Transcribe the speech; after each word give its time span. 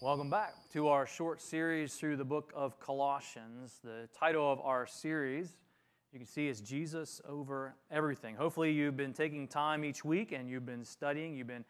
Welcome 0.00 0.30
back 0.30 0.54
to 0.74 0.86
our 0.86 1.08
short 1.08 1.42
series 1.42 1.96
through 1.96 2.18
the 2.18 2.24
book 2.24 2.52
of 2.54 2.78
Colossians. 2.78 3.80
The 3.82 4.08
title 4.16 4.52
of 4.52 4.60
our 4.60 4.86
series, 4.86 5.56
you 6.12 6.20
can 6.20 6.28
see, 6.28 6.46
is 6.46 6.60
Jesus 6.60 7.20
over 7.28 7.74
everything. 7.90 8.36
Hopefully, 8.36 8.70
you've 8.70 8.96
been 8.96 9.12
taking 9.12 9.48
time 9.48 9.84
each 9.84 10.04
week 10.04 10.30
and 10.30 10.48
you've 10.48 10.64
been 10.64 10.84
studying, 10.84 11.34
you've 11.34 11.48
been 11.48 11.64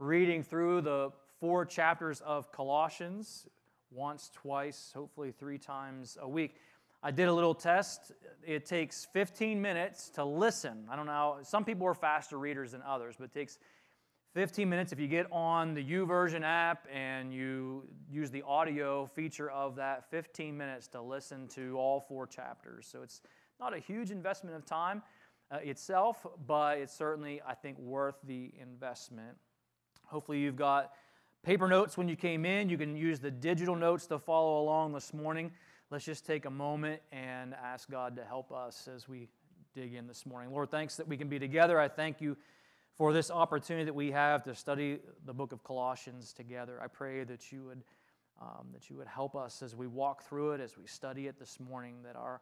reading 0.00 0.42
through 0.42 0.80
the 0.80 1.12
four 1.38 1.64
chapters 1.64 2.20
of 2.22 2.50
Colossians 2.50 3.46
once, 3.92 4.28
twice, 4.34 4.90
hopefully 4.92 5.30
three 5.30 5.56
times 5.56 6.18
a 6.20 6.28
week. 6.28 6.56
I 7.00 7.12
did 7.12 7.28
a 7.28 7.32
little 7.32 7.54
test. 7.54 8.10
It 8.44 8.66
takes 8.66 9.06
15 9.12 9.62
minutes 9.62 10.08
to 10.10 10.24
listen. 10.24 10.84
I 10.90 10.96
don't 10.96 11.06
know, 11.06 11.36
some 11.44 11.64
people 11.64 11.86
are 11.86 11.94
faster 11.94 12.38
readers 12.40 12.72
than 12.72 12.82
others, 12.82 13.14
but 13.16 13.26
it 13.26 13.34
takes 13.34 13.60
15 14.38 14.68
minutes 14.68 14.92
if 14.92 15.00
you 15.00 15.08
get 15.08 15.26
on 15.32 15.74
the 15.74 15.82
YouVersion 15.82 16.42
app 16.44 16.86
and 16.94 17.34
you 17.34 17.82
use 18.08 18.30
the 18.30 18.40
audio 18.42 19.04
feature 19.04 19.50
of 19.50 19.74
that 19.74 20.08
15 20.12 20.56
minutes 20.56 20.86
to 20.86 21.02
listen 21.02 21.48
to 21.48 21.76
all 21.76 21.98
four 21.98 22.24
chapters. 22.24 22.86
So 22.88 23.02
it's 23.02 23.20
not 23.58 23.74
a 23.74 23.80
huge 23.80 24.12
investment 24.12 24.54
of 24.54 24.64
time 24.64 25.02
uh, 25.50 25.56
itself 25.56 26.24
but 26.46 26.78
it's 26.78 26.94
certainly 26.94 27.42
i 27.48 27.52
think 27.52 27.80
worth 27.80 28.14
the 28.28 28.52
investment. 28.62 29.36
Hopefully 30.04 30.38
you've 30.38 30.54
got 30.54 30.92
paper 31.42 31.66
notes 31.66 31.98
when 31.98 32.06
you 32.06 32.14
came 32.14 32.46
in. 32.46 32.68
You 32.68 32.78
can 32.78 32.96
use 32.96 33.18
the 33.18 33.32
digital 33.32 33.74
notes 33.74 34.06
to 34.06 34.20
follow 34.20 34.62
along 34.62 34.92
this 34.92 35.12
morning. 35.12 35.50
Let's 35.90 36.04
just 36.04 36.24
take 36.24 36.44
a 36.44 36.50
moment 36.50 37.02
and 37.10 37.54
ask 37.54 37.90
god 37.90 38.14
to 38.14 38.24
help 38.24 38.52
us 38.52 38.88
as 38.94 39.08
we 39.08 39.26
dig 39.74 39.94
in 39.94 40.06
this 40.06 40.24
morning. 40.24 40.52
Lord 40.52 40.70
thanks 40.70 40.94
that 40.94 41.08
we 41.08 41.16
can 41.16 41.28
be 41.28 41.40
together. 41.40 41.80
I 41.80 41.88
thank 41.88 42.20
you 42.20 42.36
for 42.98 43.12
this 43.12 43.30
opportunity 43.30 43.84
that 43.84 43.94
we 43.94 44.10
have 44.10 44.42
to 44.42 44.54
study 44.56 44.98
the 45.24 45.32
book 45.32 45.52
of 45.52 45.62
Colossians 45.62 46.32
together. 46.32 46.80
I 46.82 46.88
pray 46.88 47.22
that 47.22 47.52
you 47.52 47.66
would, 47.66 47.84
um, 48.42 48.66
that 48.72 48.90
you 48.90 48.96
would 48.96 49.06
help 49.06 49.36
us 49.36 49.62
as 49.62 49.76
we 49.76 49.86
walk 49.86 50.24
through 50.24 50.52
it, 50.52 50.60
as 50.60 50.76
we 50.76 50.84
study 50.86 51.28
it 51.28 51.38
this 51.38 51.60
morning, 51.60 52.02
that 52.02 52.16
our, 52.16 52.40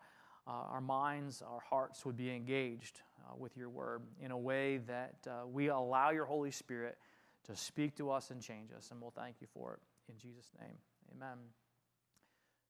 uh, 0.48 0.50
our 0.50 0.80
minds, 0.80 1.42
our 1.42 1.60
hearts 1.60 2.06
would 2.06 2.16
be 2.16 2.34
engaged 2.34 3.02
uh, 3.20 3.34
with 3.36 3.54
your 3.54 3.68
word 3.68 4.00
in 4.18 4.30
a 4.30 4.38
way 4.38 4.78
that 4.78 5.16
uh, 5.28 5.46
we 5.46 5.68
allow 5.68 6.08
your 6.08 6.24
Holy 6.24 6.50
Spirit 6.50 6.96
to 7.44 7.54
speak 7.54 7.94
to 7.96 8.10
us 8.10 8.30
and 8.30 8.40
change 8.40 8.70
us. 8.74 8.90
And 8.90 9.00
we'll 9.00 9.10
thank 9.10 9.36
you 9.42 9.46
for 9.52 9.74
it. 9.74 9.80
In 10.10 10.18
Jesus' 10.18 10.50
name, 10.58 10.76
amen. 11.14 11.36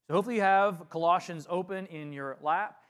So 0.09 0.15
hopefully 0.15 0.37
you 0.37 0.43
have 0.43 0.91
Colossians 0.91 1.47
open 1.49 1.87
in 1.87 2.13
your 2.13 2.37
lap. 2.43 2.83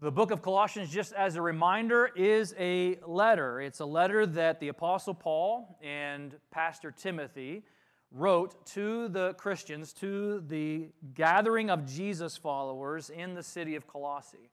The 0.00 0.10
book 0.10 0.30
of 0.32 0.42
Colossians, 0.42 0.90
just 0.90 1.12
as 1.12 1.36
a 1.36 1.42
reminder, 1.42 2.10
is 2.14 2.54
a 2.58 2.98
letter. 3.06 3.60
It's 3.60 3.80
a 3.80 3.86
letter 3.86 4.26
that 4.26 4.60
the 4.60 4.68
Apostle 4.68 5.14
Paul 5.14 5.78
and 5.82 6.34
Pastor 6.50 6.90
Timothy 6.90 7.62
wrote 8.10 8.66
to 8.66 9.08
the 9.08 9.34
Christians, 9.34 9.92
to 9.94 10.40
the 10.46 10.88
gathering 11.14 11.70
of 11.70 11.86
Jesus 11.86 12.36
followers 12.36 13.08
in 13.08 13.34
the 13.34 13.42
city 13.42 13.76
of 13.76 13.86
Colossae. 13.86 14.50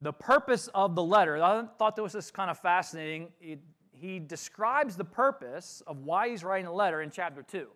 The 0.00 0.12
purpose 0.12 0.68
of 0.74 0.94
the 0.94 1.02
letter, 1.02 1.42
I 1.42 1.64
thought 1.78 1.96
this 1.96 2.14
was 2.14 2.30
kind 2.30 2.50
of 2.50 2.58
fascinating. 2.58 3.28
He 3.92 4.18
describes 4.18 4.96
the 4.96 5.04
purpose 5.04 5.82
of 5.86 6.04
why 6.04 6.28
he's 6.28 6.44
writing 6.44 6.66
a 6.66 6.72
letter 6.72 7.00
in 7.00 7.10
chapter 7.10 7.42
2. 7.42 7.68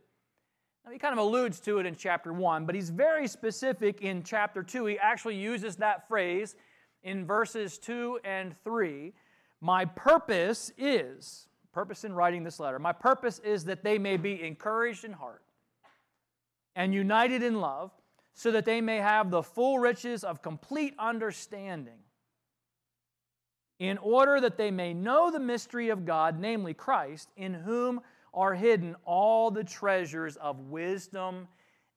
Now, 0.84 0.90
he 0.90 0.98
kind 0.98 1.12
of 1.12 1.18
alludes 1.24 1.60
to 1.60 1.78
it 1.78 1.86
in 1.86 1.94
chapter 1.94 2.32
1, 2.32 2.66
but 2.66 2.74
he's 2.74 2.90
very 2.90 3.28
specific 3.28 4.02
in 4.02 4.22
chapter 4.22 4.62
2. 4.62 4.86
He 4.86 4.98
actually 4.98 5.36
uses 5.36 5.76
that 5.76 6.08
phrase 6.08 6.56
in 7.02 7.24
verses 7.24 7.78
2 7.78 8.20
and 8.24 8.54
3. 8.64 9.12
My 9.60 9.84
purpose 9.84 10.72
is, 10.76 11.46
purpose 11.72 12.04
in 12.04 12.12
writing 12.12 12.42
this 12.42 12.58
letter, 12.58 12.78
my 12.78 12.92
purpose 12.92 13.38
is 13.40 13.64
that 13.66 13.84
they 13.84 13.96
may 13.96 14.16
be 14.16 14.42
encouraged 14.42 15.04
in 15.04 15.12
heart 15.12 15.42
and 16.74 16.92
united 16.92 17.42
in 17.42 17.60
love, 17.60 17.92
so 18.34 18.50
that 18.50 18.64
they 18.64 18.80
may 18.80 18.96
have 18.96 19.30
the 19.30 19.42
full 19.42 19.78
riches 19.78 20.24
of 20.24 20.40
complete 20.40 20.94
understanding, 20.98 21.98
in 23.78 23.98
order 23.98 24.40
that 24.40 24.56
they 24.56 24.70
may 24.70 24.94
know 24.94 25.30
the 25.30 25.38
mystery 25.38 25.90
of 25.90 26.06
God, 26.06 26.40
namely 26.40 26.72
Christ, 26.72 27.28
in 27.36 27.52
whom 27.52 28.00
are 28.34 28.54
hidden 28.54 28.96
all 29.04 29.50
the 29.50 29.64
treasures 29.64 30.36
of 30.36 30.58
wisdom 30.70 31.48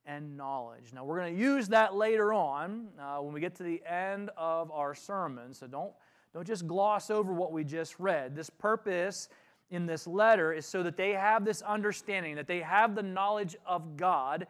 and 0.05 0.37
knowledge. 0.37 0.93
Now, 0.93 1.03
we're 1.03 1.19
going 1.19 1.35
to 1.35 1.41
use 1.41 1.67
that 1.69 1.95
later 1.95 2.33
on 2.33 2.89
uh, 2.99 3.17
when 3.17 3.33
we 3.33 3.39
get 3.39 3.55
to 3.55 3.63
the 3.63 3.81
end 3.89 4.29
of 4.37 4.71
our 4.71 4.93
sermon, 4.93 5.53
so 5.53 5.67
don't, 5.67 5.91
don't 6.33 6.45
just 6.45 6.67
gloss 6.67 7.09
over 7.09 7.33
what 7.33 7.51
we 7.51 7.63
just 7.63 7.99
read. 7.99 8.35
This 8.35 8.49
purpose 8.49 9.29
in 9.71 9.85
this 9.85 10.05
letter 10.05 10.53
is 10.53 10.65
so 10.65 10.83
that 10.83 10.97
they 10.97 11.13
have 11.13 11.43
this 11.43 11.61
understanding, 11.63 12.35
that 12.35 12.47
they 12.47 12.61
have 12.61 12.95
the 12.95 13.03
knowledge 13.03 13.55
of 13.65 13.97
God, 13.97 14.45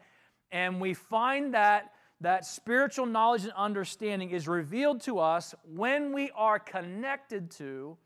and 0.52 0.80
we 0.80 0.92
find 0.92 1.54
that 1.54 1.92
that 2.20 2.46
spiritual 2.46 3.06
knowledge 3.06 3.44
and 3.44 3.52
understanding 3.52 4.30
is 4.30 4.48
revealed 4.48 5.02
to 5.02 5.18
us 5.18 5.54
when 5.64 6.14
we 6.14 6.30
are 6.34 6.58
connected 6.58 7.50
to 7.50 7.96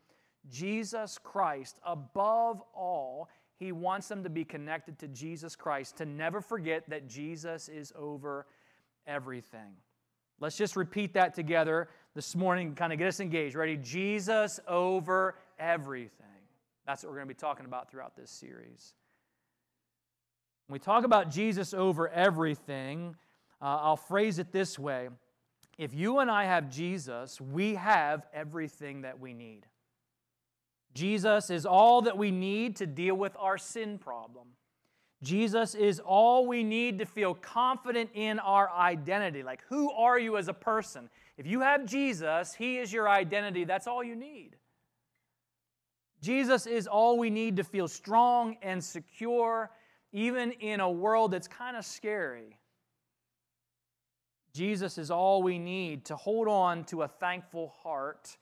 Jesus 0.49 1.17
Christ 1.17 1.77
above 1.85 2.61
all 2.73 3.29
he 3.61 3.71
wants 3.71 4.07
them 4.07 4.23
to 4.23 4.29
be 4.29 4.43
connected 4.43 4.97
to 4.97 5.07
Jesus 5.07 5.55
Christ, 5.55 5.97
to 5.97 6.05
never 6.05 6.41
forget 6.41 6.89
that 6.89 7.07
Jesus 7.07 7.69
is 7.69 7.93
over 7.95 8.47
everything. 9.05 9.75
Let's 10.39 10.57
just 10.57 10.75
repeat 10.75 11.13
that 11.13 11.35
together 11.35 11.87
this 12.15 12.35
morning, 12.35 12.73
kind 12.73 12.91
of 12.91 12.97
get 12.97 13.07
us 13.07 13.19
engaged. 13.19 13.53
Ready? 13.53 13.77
Jesus 13.77 14.59
over 14.67 15.35
everything. 15.59 16.25
That's 16.87 17.03
what 17.03 17.11
we're 17.11 17.17
going 17.17 17.27
to 17.27 17.35
be 17.35 17.39
talking 17.39 17.67
about 17.67 17.91
throughout 17.91 18.15
this 18.15 18.31
series. 18.31 18.95
When 20.65 20.73
we 20.73 20.79
talk 20.79 21.05
about 21.05 21.29
Jesus 21.29 21.71
over 21.71 22.09
everything, 22.09 23.15
uh, 23.61 23.77
I'll 23.79 23.95
phrase 23.95 24.39
it 24.39 24.51
this 24.51 24.79
way 24.79 25.09
If 25.77 25.93
you 25.93 26.17
and 26.17 26.31
I 26.31 26.45
have 26.45 26.67
Jesus, 26.67 27.39
we 27.39 27.75
have 27.75 28.25
everything 28.33 29.01
that 29.01 29.19
we 29.19 29.35
need. 29.35 29.67
Jesus 30.93 31.49
is 31.49 31.65
all 31.65 32.01
that 32.01 32.17
we 32.17 32.31
need 32.31 32.75
to 32.77 32.85
deal 32.85 33.15
with 33.15 33.35
our 33.39 33.57
sin 33.57 33.97
problem. 33.97 34.47
Jesus 35.23 35.75
is 35.75 35.99
all 35.99 36.47
we 36.47 36.63
need 36.63 36.99
to 36.99 37.05
feel 37.05 37.35
confident 37.35 38.09
in 38.13 38.39
our 38.39 38.69
identity. 38.71 39.43
Like, 39.43 39.61
who 39.69 39.91
are 39.91 40.17
you 40.17 40.37
as 40.37 40.47
a 40.47 40.53
person? 40.53 41.09
If 41.37 41.45
you 41.45 41.61
have 41.61 41.85
Jesus, 41.85 42.53
He 42.53 42.79
is 42.79 42.91
your 42.91 43.07
identity. 43.07 43.63
That's 43.63 43.87
all 43.87 44.03
you 44.03 44.15
need. 44.15 44.55
Jesus 46.21 46.65
is 46.65 46.87
all 46.87 47.17
we 47.17 47.29
need 47.29 47.55
to 47.57 47.63
feel 47.63 47.87
strong 47.87 48.57
and 48.61 48.83
secure, 48.83 49.71
even 50.11 50.51
in 50.53 50.79
a 50.79 50.89
world 50.89 51.31
that's 51.31 51.47
kind 51.47 51.77
of 51.77 51.85
scary. 51.85 52.57
Jesus 54.53 54.97
is 54.97 55.09
all 55.09 55.41
we 55.41 55.57
need 55.57 56.05
to 56.05 56.15
hold 56.15 56.47
on 56.47 56.83
to 56.85 57.03
a 57.03 57.07
thankful 57.07 57.73
heart 57.83 58.37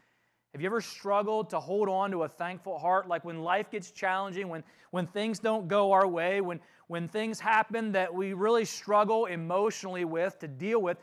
have 0.54 0.62
you 0.62 0.66
ever 0.66 0.82
struggled 0.82 1.52
to 1.52 1.60
hold 1.60 1.88
on 1.90 2.12
to 2.12 2.24
a 2.24 2.28
thankful 2.28 2.80
heart? 2.80 3.08
Like 3.08 3.24
when 3.24 3.44
life 3.44 3.70
gets 3.70 3.92
challenging, 3.92 4.50
when, 4.50 4.64
when 4.92 5.06
things 5.06 5.40
don't 5.40 5.68
go 5.68 5.92
our 5.92 6.08
way, 6.08 6.42
when, 6.42 6.60
when 6.88 7.08
things 7.08 7.40
happen 7.40 7.92
that 7.92 8.14
we 8.14 8.34
really 8.34 8.66
struggle 8.66 9.26
emotionally 9.26 10.06
with, 10.06 10.40
to 10.40 10.48
deal 10.48 10.82
with, 10.82 10.98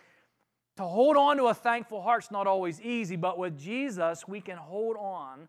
to 0.77 0.83
hold 0.83 1.17
on 1.17 1.37
to 1.37 1.45
a 1.45 1.55
thankful 1.55 2.03
heart's 2.03 2.31
not 2.31 2.47
always 2.47 2.81
easy, 2.81 3.17
but 3.17 3.39
with 3.39 3.57
Jesus, 3.57 4.27
we 4.27 4.41
can 4.41 4.57
hold 4.57 4.97
on 4.97 5.49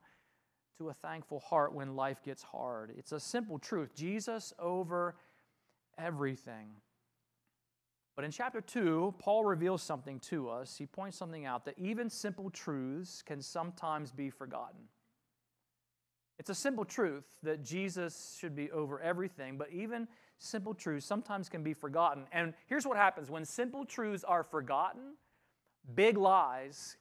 to 0.78 0.90
a 0.90 0.94
thankful 0.94 1.40
heart 1.40 1.74
when 1.74 1.96
life 1.96 2.22
gets 2.24 2.44
hard. 2.44 2.94
It's 2.98 3.12
a 3.12 3.20
simple 3.20 3.58
truth 3.58 3.96
Jesus 3.96 4.54
over 4.60 5.16
everything. 5.98 6.70
But 8.18 8.26
in 8.26 8.32
chapter 8.32 8.62
2, 8.62 9.14
Paul 9.20 9.46
reveals 9.46 9.84
something 9.84 10.20
to 10.22 10.50
us. 10.50 10.76
He 10.76 10.88
points 10.88 11.16
something 11.16 11.46
out 11.46 11.66
that 11.66 11.76
even 11.78 12.10
simple 12.10 12.50
truths 12.50 13.22
can 13.22 13.44
sometimes 13.44 14.12
be 14.12 14.32
forgotten. 14.32 14.80
It's 16.40 16.50
a 16.50 16.56
simple 16.56 16.84
truth 16.84 17.26
that 17.44 17.64
Jesus 17.64 18.36
should 18.40 18.56
be 18.56 18.72
over 18.72 19.00
everything, 19.00 19.56
but 19.56 19.72
even 19.72 20.08
simple 20.40 20.74
truths 20.74 21.06
sometimes 21.06 21.48
can 21.48 21.62
be 21.62 21.76
forgotten. 21.76 22.24
And 22.32 22.56
here's 22.66 22.88
what 22.88 22.98
happens 22.98 23.30
when 23.30 23.46
simple 23.46 23.86
truths 23.86 24.24
are 24.24 24.44
forgotten, 24.44 25.14
big 25.94 26.18
lies 26.18 26.98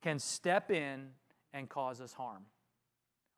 can 0.00 0.18
step 0.18 0.70
in 0.70 1.10
and 1.52 1.68
cause 1.68 2.00
us 2.00 2.14
harm. 2.14 2.44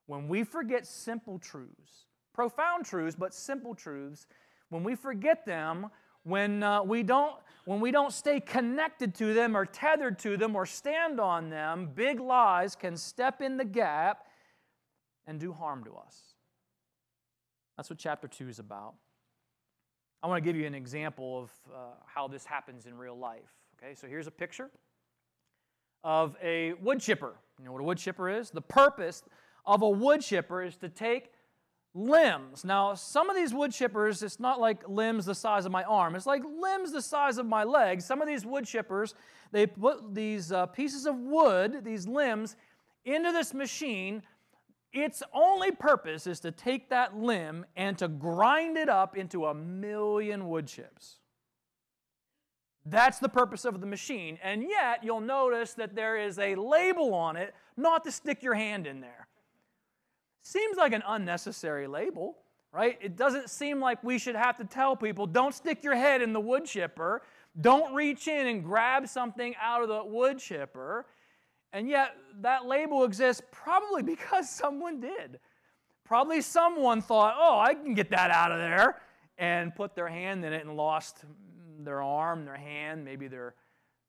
When 0.06 0.28
we 0.28 0.44
forget 0.44 0.86
simple 0.86 1.40
truths, 1.40 2.06
profound 2.32 2.84
truths, 2.84 3.16
but 3.18 3.34
simple 3.34 3.74
truths, 3.74 4.28
when 4.68 4.84
we 4.84 4.94
forget 4.94 5.44
them, 5.44 5.90
when, 6.26 6.64
uh, 6.64 6.82
we 6.82 7.04
don't, 7.04 7.34
when 7.66 7.80
we 7.80 7.92
don't 7.92 8.12
stay 8.12 8.40
connected 8.40 9.14
to 9.14 9.32
them 9.32 9.56
or 9.56 9.64
tethered 9.64 10.18
to 10.18 10.36
them 10.36 10.56
or 10.56 10.66
stand 10.66 11.20
on 11.20 11.50
them, 11.50 11.90
big 11.94 12.18
lies 12.18 12.74
can 12.74 12.96
step 12.96 13.40
in 13.40 13.56
the 13.56 13.64
gap 13.64 14.26
and 15.28 15.38
do 15.38 15.52
harm 15.52 15.84
to 15.84 15.94
us. 15.94 16.34
That's 17.76 17.88
what 17.88 18.00
chapter 18.00 18.26
2 18.26 18.48
is 18.48 18.58
about. 18.58 18.94
I 20.20 20.26
want 20.26 20.42
to 20.42 20.44
give 20.44 20.56
you 20.56 20.66
an 20.66 20.74
example 20.74 21.44
of 21.44 21.50
uh, 21.72 21.78
how 22.06 22.26
this 22.26 22.44
happens 22.44 22.86
in 22.86 22.98
real 22.98 23.16
life. 23.16 23.54
Okay, 23.78 23.94
so 23.94 24.08
here's 24.08 24.26
a 24.26 24.32
picture 24.32 24.70
of 26.02 26.34
a 26.42 26.72
wood 26.74 26.98
chipper. 27.00 27.34
You 27.60 27.66
know 27.66 27.72
what 27.72 27.80
a 27.80 27.84
wood 27.84 27.98
chipper 27.98 28.28
is? 28.28 28.50
The 28.50 28.62
purpose 28.62 29.22
of 29.64 29.82
a 29.82 29.88
wood 29.88 30.22
chipper 30.22 30.62
is 30.62 30.76
to 30.78 30.88
take 30.88 31.30
limbs. 31.96 32.64
Now, 32.64 32.94
some 32.94 33.30
of 33.30 33.36
these 33.36 33.54
wood 33.54 33.70
chippers, 33.70 34.22
it's 34.22 34.38
not 34.38 34.60
like 34.60 34.86
limbs 34.86 35.24
the 35.24 35.34
size 35.34 35.64
of 35.64 35.72
my 35.72 35.82
arm, 35.84 36.14
it's 36.14 36.26
like 36.26 36.42
limbs 36.44 36.92
the 36.92 37.02
size 37.02 37.38
of 37.38 37.46
my 37.46 37.64
legs. 37.64 38.04
Some 38.04 38.20
of 38.20 38.28
these 38.28 38.44
wood 38.44 38.64
chippers, 38.64 39.14
they 39.50 39.66
put 39.66 40.14
these 40.14 40.52
uh, 40.52 40.66
pieces 40.66 41.06
of 41.06 41.16
wood, 41.16 41.84
these 41.84 42.06
limbs, 42.06 42.56
into 43.04 43.32
this 43.32 43.54
machine. 43.54 44.22
Its 44.92 45.22
only 45.32 45.70
purpose 45.70 46.26
is 46.26 46.40
to 46.40 46.50
take 46.50 46.90
that 46.90 47.16
limb 47.16 47.64
and 47.76 47.98
to 47.98 48.08
grind 48.08 48.76
it 48.76 48.88
up 48.88 49.16
into 49.16 49.46
a 49.46 49.54
million 49.54 50.48
wood 50.48 50.66
chips. 50.66 51.16
That's 52.84 53.18
the 53.18 53.28
purpose 53.28 53.64
of 53.64 53.80
the 53.80 53.86
machine. 53.86 54.38
And 54.42 54.62
yet, 54.62 55.02
you'll 55.02 55.20
notice 55.20 55.74
that 55.74 55.96
there 55.96 56.16
is 56.16 56.38
a 56.38 56.54
label 56.54 57.14
on 57.14 57.36
it 57.36 57.54
not 57.76 58.04
to 58.04 58.12
stick 58.12 58.42
your 58.42 58.54
hand 58.54 58.86
in 58.86 59.00
there. 59.00 59.26
Seems 60.46 60.76
like 60.76 60.92
an 60.92 61.02
unnecessary 61.04 61.88
label, 61.88 62.36
right? 62.72 62.96
It 63.02 63.16
doesn't 63.16 63.50
seem 63.50 63.80
like 63.80 64.04
we 64.04 64.16
should 64.16 64.36
have 64.36 64.56
to 64.58 64.64
tell 64.64 64.94
people 64.94 65.26
don't 65.26 65.52
stick 65.52 65.82
your 65.82 65.96
head 65.96 66.22
in 66.22 66.32
the 66.32 66.38
wood 66.38 66.66
chipper, 66.66 67.22
don't 67.60 67.92
reach 67.92 68.28
in 68.28 68.46
and 68.46 68.62
grab 68.62 69.08
something 69.08 69.56
out 69.60 69.82
of 69.82 69.88
the 69.88 70.04
wood 70.04 70.38
chipper. 70.38 71.06
And 71.72 71.88
yet, 71.88 72.16
that 72.42 72.64
label 72.64 73.02
exists 73.02 73.42
probably 73.50 74.02
because 74.14 74.48
someone 74.48 75.00
did. 75.00 75.40
Probably 76.04 76.40
someone 76.40 77.02
thought, 77.02 77.34
oh, 77.36 77.58
I 77.58 77.74
can 77.74 77.94
get 77.94 78.10
that 78.10 78.30
out 78.30 78.52
of 78.52 78.58
there, 78.58 79.02
and 79.38 79.74
put 79.74 79.96
their 79.96 80.06
hand 80.06 80.44
in 80.44 80.52
it 80.52 80.64
and 80.64 80.76
lost 80.76 81.24
their 81.80 82.00
arm, 82.00 82.44
their 82.44 82.54
hand, 82.54 83.04
maybe 83.04 83.26
their, 83.26 83.56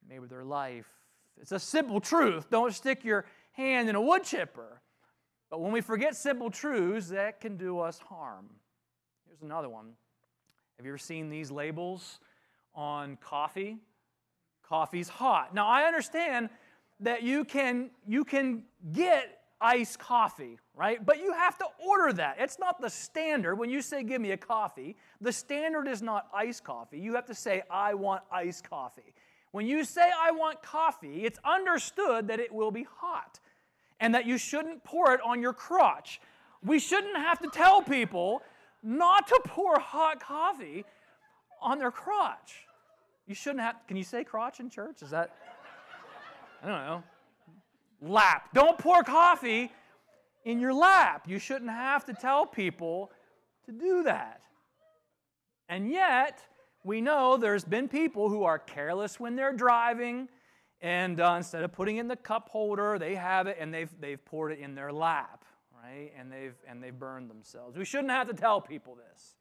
maybe 0.07 0.27
their 0.27 0.43
life. 0.43 0.85
It's 1.41 1.51
a 1.51 1.57
simple 1.57 1.99
truth. 1.99 2.47
Don't 2.51 2.71
stick 2.75 3.03
your 3.03 3.25
hand 3.53 3.89
in 3.89 3.95
a 3.95 4.01
wood 4.01 4.23
chipper. 4.23 4.83
But 5.49 5.61
when 5.61 5.71
we 5.71 5.81
forget 5.81 6.15
simple 6.15 6.49
truths, 6.49 7.09
that 7.09 7.39
can 7.39 7.57
do 7.57 7.79
us 7.79 7.99
harm. 7.99 8.49
Here's 9.27 9.41
another 9.41 9.69
one. 9.69 9.93
Have 10.77 10.85
you 10.85 10.91
ever 10.91 10.97
seen 10.97 11.29
these 11.29 11.49
labels 11.49 12.19
on 12.75 13.17
coffee? 13.17 13.77
Coffee's 14.61 15.09
hot. 15.09 15.53
Now, 15.53 15.67
I 15.67 15.83
understand 15.83 16.49
that 16.99 17.23
you 17.23 17.45
can, 17.45 17.91
you 18.05 18.25
can 18.25 18.63
get 18.91 19.39
iced 19.61 19.99
coffee, 19.99 20.59
right? 20.75 21.03
But 21.03 21.19
you 21.19 21.33
have 21.33 21.57
to 21.59 21.65
order 21.83 22.13
that. 22.13 22.37
It's 22.39 22.59
not 22.59 22.81
the 22.81 22.89
standard. 22.89 23.55
When 23.55 23.69
you 23.69 23.81
say, 23.81 24.03
give 24.03 24.21
me 24.21 24.31
a 24.31 24.37
coffee, 24.37 24.97
the 25.21 25.31
standard 25.31 25.87
is 25.87 26.01
not 26.01 26.27
iced 26.33 26.63
coffee. 26.63 26.99
You 26.99 27.15
have 27.15 27.25
to 27.27 27.35
say, 27.35 27.63
I 27.71 27.93
want 27.93 28.23
iced 28.31 28.69
coffee. 28.69 29.13
When 29.51 29.65
you 29.65 29.83
say, 29.83 30.11
I 30.19 30.31
want 30.31 30.61
coffee, 30.61 31.25
it's 31.25 31.39
understood 31.43 32.27
that 32.27 32.39
it 32.39 32.53
will 32.53 32.71
be 32.71 32.85
hot 32.99 33.39
and 33.99 34.13
that 34.13 34.25
you 34.25 34.37
shouldn't 34.37 34.83
pour 34.83 35.13
it 35.13 35.21
on 35.23 35.41
your 35.41 35.53
crotch. 35.53 36.21
We 36.63 36.79
shouldn't 36.79 37.17
have 37.17 37.39
to 37.39 37.49
tell 37.49 37.81
people 37.81 38.41
not 38.83 39.27
to 39.27 39.41
pour 39.45 39.79
hot 39.79 40.21
coffee 40.21 40.85
on 41.61 41.79
their 41.79 41.91
crotch. 41.91 42.65
You 43.27 43.35
shouldn't 43.35 43.61
have, 43.61 43.75
can 43.87 43.97
you 43.97 44.03
say 44.03 44.23
crotch 44.23 44.59
in 44.59 44.69
church? 44.69 45.01
Is 45.01 45.09
that, 45.09 45.31
I 46.63 46.67
don't 46.67 46.85
know. 46.85 47.03
Lap. 48.01 48.49
Don't 48.53 48.77
pour 48.77 49.03
coffee 49.03 49.71
in 50.45 50.59
your 50.59 50.73
lap. 50.73 51.27
You 51.27 51.39
shouldn't 51.39 51.71
have 51.71 52.05
to 52.05 52.13
tell 52.13 52.45
people 52.45 53.11
to 53.65 53.71
do 53.71 54.03
that. 54.03 54.41
And 55.67 55.89
yet, 55.89 56.39
we 56.83 57.01
know 57.01 57.35
there's 57.35 57.65
been 57.65 57.89
people 57.89 58.29
who 58.29 58.43
are 58.43 58.57
careless 58.57 59.19
when 59.19 59.35
they're 59.35 59.51
driving, 59.51 60.29
and 60.81 61.19
uh, 61.19 61.33
instead 61.37 61.63
of 61.63 61.71
putting 61.71 61.97
it 61.97 62.01
in 62.01 62.07
the 62.07 62.15
cup 62.15 62.49
holder, 62.49 62.99
they 62.99 63.15
have 63.15 63.47
it 63.47 63.57
and 63.59 63.73
they've, 63.73 63.89
they've 63.99 64.23
poured 64.23 64.51
it 64.51 64.59
in 64.59 64.75
their 64.75 64.91
lap, 64.91 65.43
right? 65.73 66.11
And 66.17 66.31
they've, 66.31 66.55
and 66.67 66.83
they've 66.83 66.97
burned 66.97 67.29
themselves. 67.29 67.77
We 67.77 67.85
shouldn't 67.85 68.11
have 68.11 68.27
to 68.27 68.33
tell 68.33 68.61
people 68.61 68.95
this. 68.95 69.35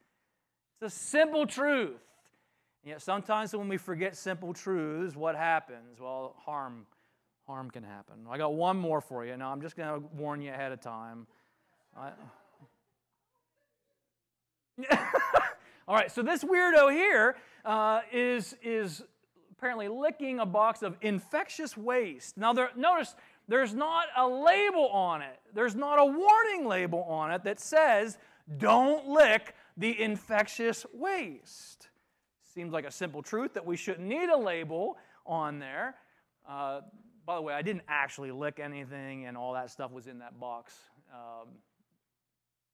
It's 0.81 0.95
a 0.95 0.99
simple 0.99 1.47
truth. 1.47 2.01
And 2.83 2.91
yet 2.91 3.03
sometimes 3.03 3.55
when 3.55 3.69
we 3.69 3.77
forget 3.77 4.17
simple 4.17 4.55
truths, 4.55 5.15
what 5.15 5.37
happens? 5.37 6.01
Well, 6.01 6.35
harm, 6.39 6.87
harm 7.47 7.71
can 7.71 7.83
happen. 7.83 8.27
I 8.31 8.39
got 8.39 8.55
one 8.55 8.79
more 8.79 9.01
for 9.01 9.27
you. 9.27 9.37
Now, 9.37 9.53
I'm 9.53 9.61
just 9.61 9.77
going 9.77 9.89
to 9.89 10.07
warn 10.15 10.41
you 10.41 10.53
ahead 10.53 10.73
of 10.73 10.81
time. 10.81 11.27
I... 11.97 12.13
All 15.89 15.95
right, 15.95 16.11
so 16.11 16.23
this 16.23 16.43
weirdo 16.43 16.93
here 16.93 17.37
uh, 17.65 18.01
is 18.13 18.57
is 18.63 19.03
apparently 19.67 19.89
licking 19.89 20.39
a 20.39 20.47
box 20.47 20.83
of 20.83 20.97
infectious 21.01 21.77
waste. 21.77 22.37
Now, 22.37 22.53
there, 22.53 22.71
notice 22.77 23.17
there's 23.49 23.75
not 23.75 24.07
a 24.17 24.27
label 24.27 24.89
on 24.91 25.23
it, 25.23 25.41
there's 25.55 25.75
not 25.75 25.99
a 25.99 26.05
warning 26.05 26.69
label 26.69 27.03
on 27.03 27.33
it 27.33 27.43
that 27.43 27.59
says, 27.59 28.17
don't 28.59 29.09
lick 29.09 29.57
the 29.77 30.01
infectious 30.01 30.87
waste. 30.95 31.89
Seems 32.55 32.73
like 32.73 32.87
a 32.87 32.93
simple 32.93 33.23
truth 33.23 33.55
that 33.55 33.67
we 33.67 33.77
shouldn't 33.77 34.07
need 34.07 34.29
a 34.29 34.37
label 34.37 34.99
on 35.27 35.59
there. 35.59 35.97
Uh, 36.49 36.83
by 37.27 37.35
the 37.35 37.43
way, 37.43 37.53
I 37.53 37.63
didn't 37.63 37.83
actually 37.89 38.31
lick 38.31 38.61
anything, 38.63 39.27
and 39.27 39.37
all 39.37 39.53
that 39.55 39.69
stuff 39.73 39.91
was 39.91 40.07
in 40.07 40.21
that 40.21 40.39
box. 40.39 40.75
Um, 41.13 41.49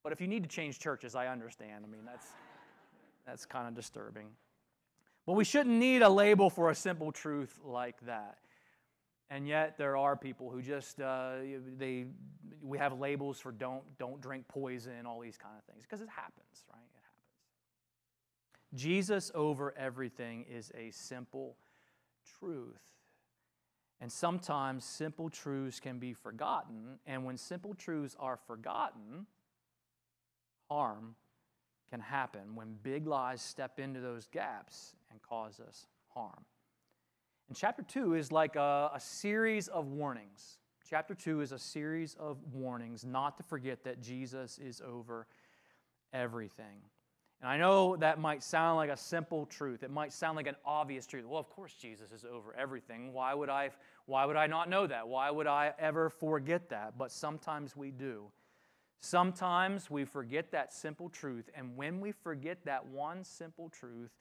but 0.02 0.12
if 0.12 0.20
you 0.20 0.26
need 0.26 0.42
to 0.42 0.48
change 0.48 0.78
churches, 0.78 1.14
I 1.14 1.28
understand. 1.28 1.86
I 1.86 1.90
mean, 1.90 2.04
that's, 2.04 2.26
that's 3.26 3.46
kind 3.46 3.66
of 3.66 3.74
disturbing. 3.74 4.26
But 5.26 5.34
we 5.34 5.44
shouldn't 5.44 5.76
need 5.76 6.02
a 6.02 6.08
label 6.08 6.50
for 6.50 6.70
a 6.70 6.74
simple 6.74 7.12
truth 7.12 7.58
like 7.64 8.00
that. 8.06 8.38
And 9.30 9.46
yet 9.46 9.78
there 9.78 9.96
are 9.96 10.16
people 10.16 10.50
who 10.50 10.60
just 10.60 11.00
uh, 11.00 11.36
they 11.78 12.06
we 12.60 12.78
have 12.78 12.98
labels 12.98 13.38
for 13.40 13.52
don't 13.52 13.82
don't 13.98 14.20
drink 14.20 14.46
poison, 14.48 15.06
all 15.06 15.20
these 15.20 15.38
kind 15.38 15.54
of 15.56 15.64
things 15.64 15.84
because 15.88 16.02
it 16.02 16.08
happens, 16.08 16.64
right? 16.70 16.82
It 16.82 17.00
happens. 17.00 18.82
Jesus 18.82 19.30
over 19.34 19.74
everything 19.78 20.44
is 20.50 20.70
a 20.76 20.90
simple 20.90 21.56
truth. 22.38 22.82
And 24.00 24.10
sometimes 24.10 24.84
simple 24.84 25.30
truths 25.30 25.78
can 25.78 26.00
be 26.00 26.12
forgotten, 26.12 26.98
and 27.06 27.24
when 27.24 27.36
simple 27.36 27.72
truths 27.72 28.16
are 28.18 28.36
forgotten, 28.36 29.26
harm 30.68 31.14
can 31.88 32.00
happen 32.00 32.56
when 32.56 32.74
big 32.82 33.06
lies 33.06 33.40
step 33.40 33.78
into 33.78 34.00
those 34.00 34.26
gaps 34.26 34.96
and 35.12 35.22
cause 35.22 35.60
us 35.60 35.86
harm. 36.08 36.44
And 37.48 37.56
chapter 37.56 37.82
2 37.82 38.14
is 38.14 38.32
like 38.32 38.56
a, 38.56 38.90
a, 38.94 39.00
series 39.00 39.68
of 39.68 39.86
warnings. 39.86 40.58
Chapter 40.88 41.14
2 41.14 41.42
is 41.42 41.52
a 41.52 41.58
series 41.58 42.16
of 42.18 42.38
warnings 42.52 43.04
not 43.04 43.36
to 43.36 43.42
forget 43.42 43.84
that 43.84 44.00
Jesus 44.00 44.58
is 44.58 44.80
over 44.80 45.26
everything. 46.12 46.80
And 47.42 47.50
I 47.50 47.56
know 47.56 47.96
that 47.96 48.20
might 48.20 48.42
sound 48.42 48.76
like 48.76 48.90
a 48.90 48.96
simple 48.96 49.46
truth. 49.46 49.82
It 49.82 49.90
might 49.90 50.12
sound 50.12 50.36
like 50.36 50.46
an 50.46 50.56
obvious 50.64 51.06
truth. 51.06 51.26
Well, 51.26 51.40
of 51.40 51.50
course 51.50 51.74
Jesus 51.74 52.12
is 52.12 52.24
over 52.24 52.54
everything. 52.54 53.12
Why 53.12 53.34
would 53.34 53.48
I 53.48 53.70
why 54.06 54.24
would 54.24 54.36
I 54.36 54.46
not 54.46 54.68
know 54.68 54.86
that? 54.86 55.08
Why 55.08 55.30
would 55.30 55.46
I 55.46 55.72
ever 55.78 56.08
forget 56.08 56.68
that? 56.70 56.96
But 56.96 57.10
sometimes 57.10 57.76
we 57.76 57.90
do. 57.90 58.30
Sometimes 59.00 59.90
we 59.90 60.04
forget 60.04 60.52
that 60.52 60.72
simple 60.72 61.08
truth, 61.08 61.50
and 61.56 61.76
when 61.76 62.00
we 62.00 62.12
forget 62.12 62.64
that 62.66 62.86
one 62.86 63.24
simple 63.24 63.68
truth, 63.68 64.12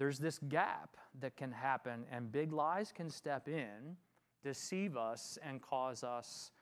there's 0.00 0.18
this 0.18 0.38
gap 0.48 0.96
that 1.20 1.36
can 1.36 1.52
happen, 1.52 2.06
and 2.10 2.32
big 2.32 2.54
lies 2.54 2.90
can 2.90 3.10
step 3.10 3.48
in, 3.48 3.98
deceive 4.42 4.96
us, 4.96 5.38
and 5.46 5.60
cause 5.60 6.02
us 6.02 6.52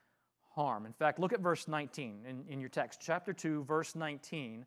harm. 0.56 0.84
In 0.84 0.92
fact, 0.92 1.20
look 1.20 1.32
at 1.32 1.38
verse 1.38 1.68
19 1.68 2.24
in, 2.28 2.42
in 2.52 2.58
your 2.58 2.68
text, 2.68 3.00
chapter 3.00 3.32
2, 3.32 3.62
verse 3.62 3.94
19. 3.94 4.66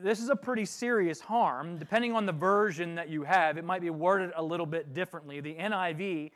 This 0.00 0.20
is 0.20 0.28
a 0.28 0.36
pretty 0.36 0.64
serious 0.64 1.18
harm. 1.18 1.76
Depending 1.76 2.12
on 2.12 2.24
the 2.24 2.32
version 2.32 2.94
that 2.94 3.08
you 3.08 3.24
have, 3.24 3.58
it 3.58 3.64
might 3.64 3.80
be 3.80 3.90
worded 3.90 4.30
a 4.36 4.42
little 4.44 4.64
bit 4.64 4.94
differently. 4.94 5.40
The 5.40 5.56
NIV 5.56 6.30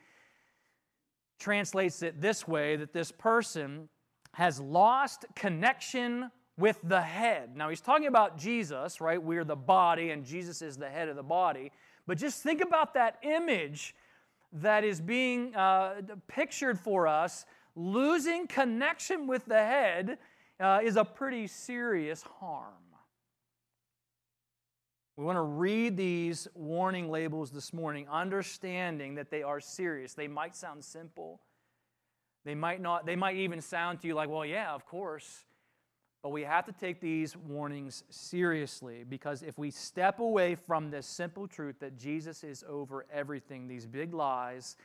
translates 1.38 2.02
it 2.02 2.21
this 2.21 2.49
way 2.49 2.75
that 2.75 2.92
this 2.92 3.12
person 3.12 3.88
has 4.33 4.59
lost 4.59 5.26
connection 5.37 6.33
with 6.56 6.78
the 6.84 7.00
head. 7.00 7.56
Now, 7.56 7.68
he's 7.68 7.80
talking 7.80 8.06
about 8.06 8.38
Jesus, 8.38 9.00
right? 9.00 9.23
We're 9.23 9.44
the 9.44 9.56
body, 9.56 10.11
and 10.11 10.25
Jesus 10.25 10.62
is 10.62 10.76
the 10.76 10.88
head 10.88 11.08
of 11.08 11.16
the 11.16 11.23
body. 11.23 11.73
But 12.06 12.18
just 12.18 12.42
think 12.42 12.61
about 12.61 12.94
that 12.94 13.18
image 13.23 13.94
that 14.52 14.84
is 14.84 15.00
being 15.00 15.54
uh, 15.54 16.02
pictured 16.28 16.78
for 16.78 17.08
us. 17.08 17.44
Losing 17.75 18.46
connection 18.46 19.26
with 19.26 19.44
the 19.46 19.58
head 19.58 20.18
uh, 20.61 20.80
is 20.82 20.96
a 20.96 21.04
pretty 21.04 21.49
serious 21.49 22.23
harm. 22.23 22.75
We 25.16 25.25
want 25.25 25.37
to 25.37 25.42
read 25.42 25.96
these 25.96 26.49
warning 26.54 27.08
labels 27.08 27.50
this 27.50 27.73
morning, 27.73 28.06
understanding 28.11 29.14
that 29.14 29.30
they 29.30 29.44
are 29.44 29.61
serious. 29.61 30.14
They 30.14 30.26
might 30.26 30.56
sound 30.56 30.84
simple, 30.84 31.40
they 32.44 32.54
might 32.54 32.80
not, 32.80 33.06
they 33.06 33.16
might 33.16 33.37
even 33.37 33.61
sound 33.61 34.00
to 34.00 34.08
you 34.08 34.14
like, 34.14 34.28
well, 34.28 34.44
yeah, 34.44 34.73
of 34.73 34.87
course. 34.87 35.44
But 36.25 36.31
we 36.31 36.40
have 36.45 36.64
to 36.64 36.73
take 36.73 37.02
these 37.02 37.37
warnings 37.37 38.02
seriously 38.09 39.04
because 39.07 39.43
if 39.43 39.59
we 39.59 39.71
step 39.71 40.21
away 40.21 40.54
from 40.54 40.90
this 40.90 41.07
simple 41.07 41.47
truth 41.47 41.81
that 41.81 41.99
Jesus 41.99 42.43
is 42.43 42.64
over 42.66 43.04
everything, 43.12 43.69
these 43.69 43.85
big 43.85 44.14
lies 44.14 44.76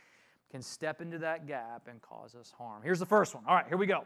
can 0.50 0.60
step 0.60 1.00
into 1.00 1.16
that 1.16 1.46
gap 1.46 1.88
and 1.88 2.02
cause 2.02 2.34
us 2.34 2.52
harm. 2.58 2.82
Here's 2.84 2.98
the 2.98 3.06
first 3.06 3.34
one. 3.34 3.42
All 3.48 3.54
right, 3.54 3.66
here 3.66 3.78
we 3.78 3.86
go. 3.86 4.04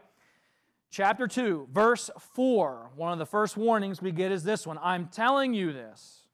Chapter 0.92 1.26
2, 1.26 1.70
verse 1.72 2.08
4. 2.36 2.92
One 2.94 3.12
of 3.12 3.18
the 3.18 3.26
first 3.26 3.56
warnings 3.56 4.00
we 4.00 4.12
get 4.12 4.30
is 4.30 4.44
this 4.44 4.64
one 4.64 4.78
I'm 4.80 5.08
telling 5.08 5.54
you 5.54 5.72
this. 5.72 6.28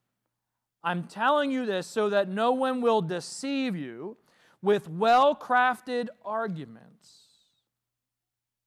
I'm 0.83 1.05
telling 1.05 1.49
you 1.49 1.65
this 1.65 1.87
so 1.87 2.09
that 2.09 2.29
no 2.29 2.51
one 2.51 2.79
will 2.79 3.01
deceive 3.01 3.75
you 3.75 4.17
with 4.61 4.87
well 4.87 5.33
crafted 5.35 6.09
arguments. 6.23 7.21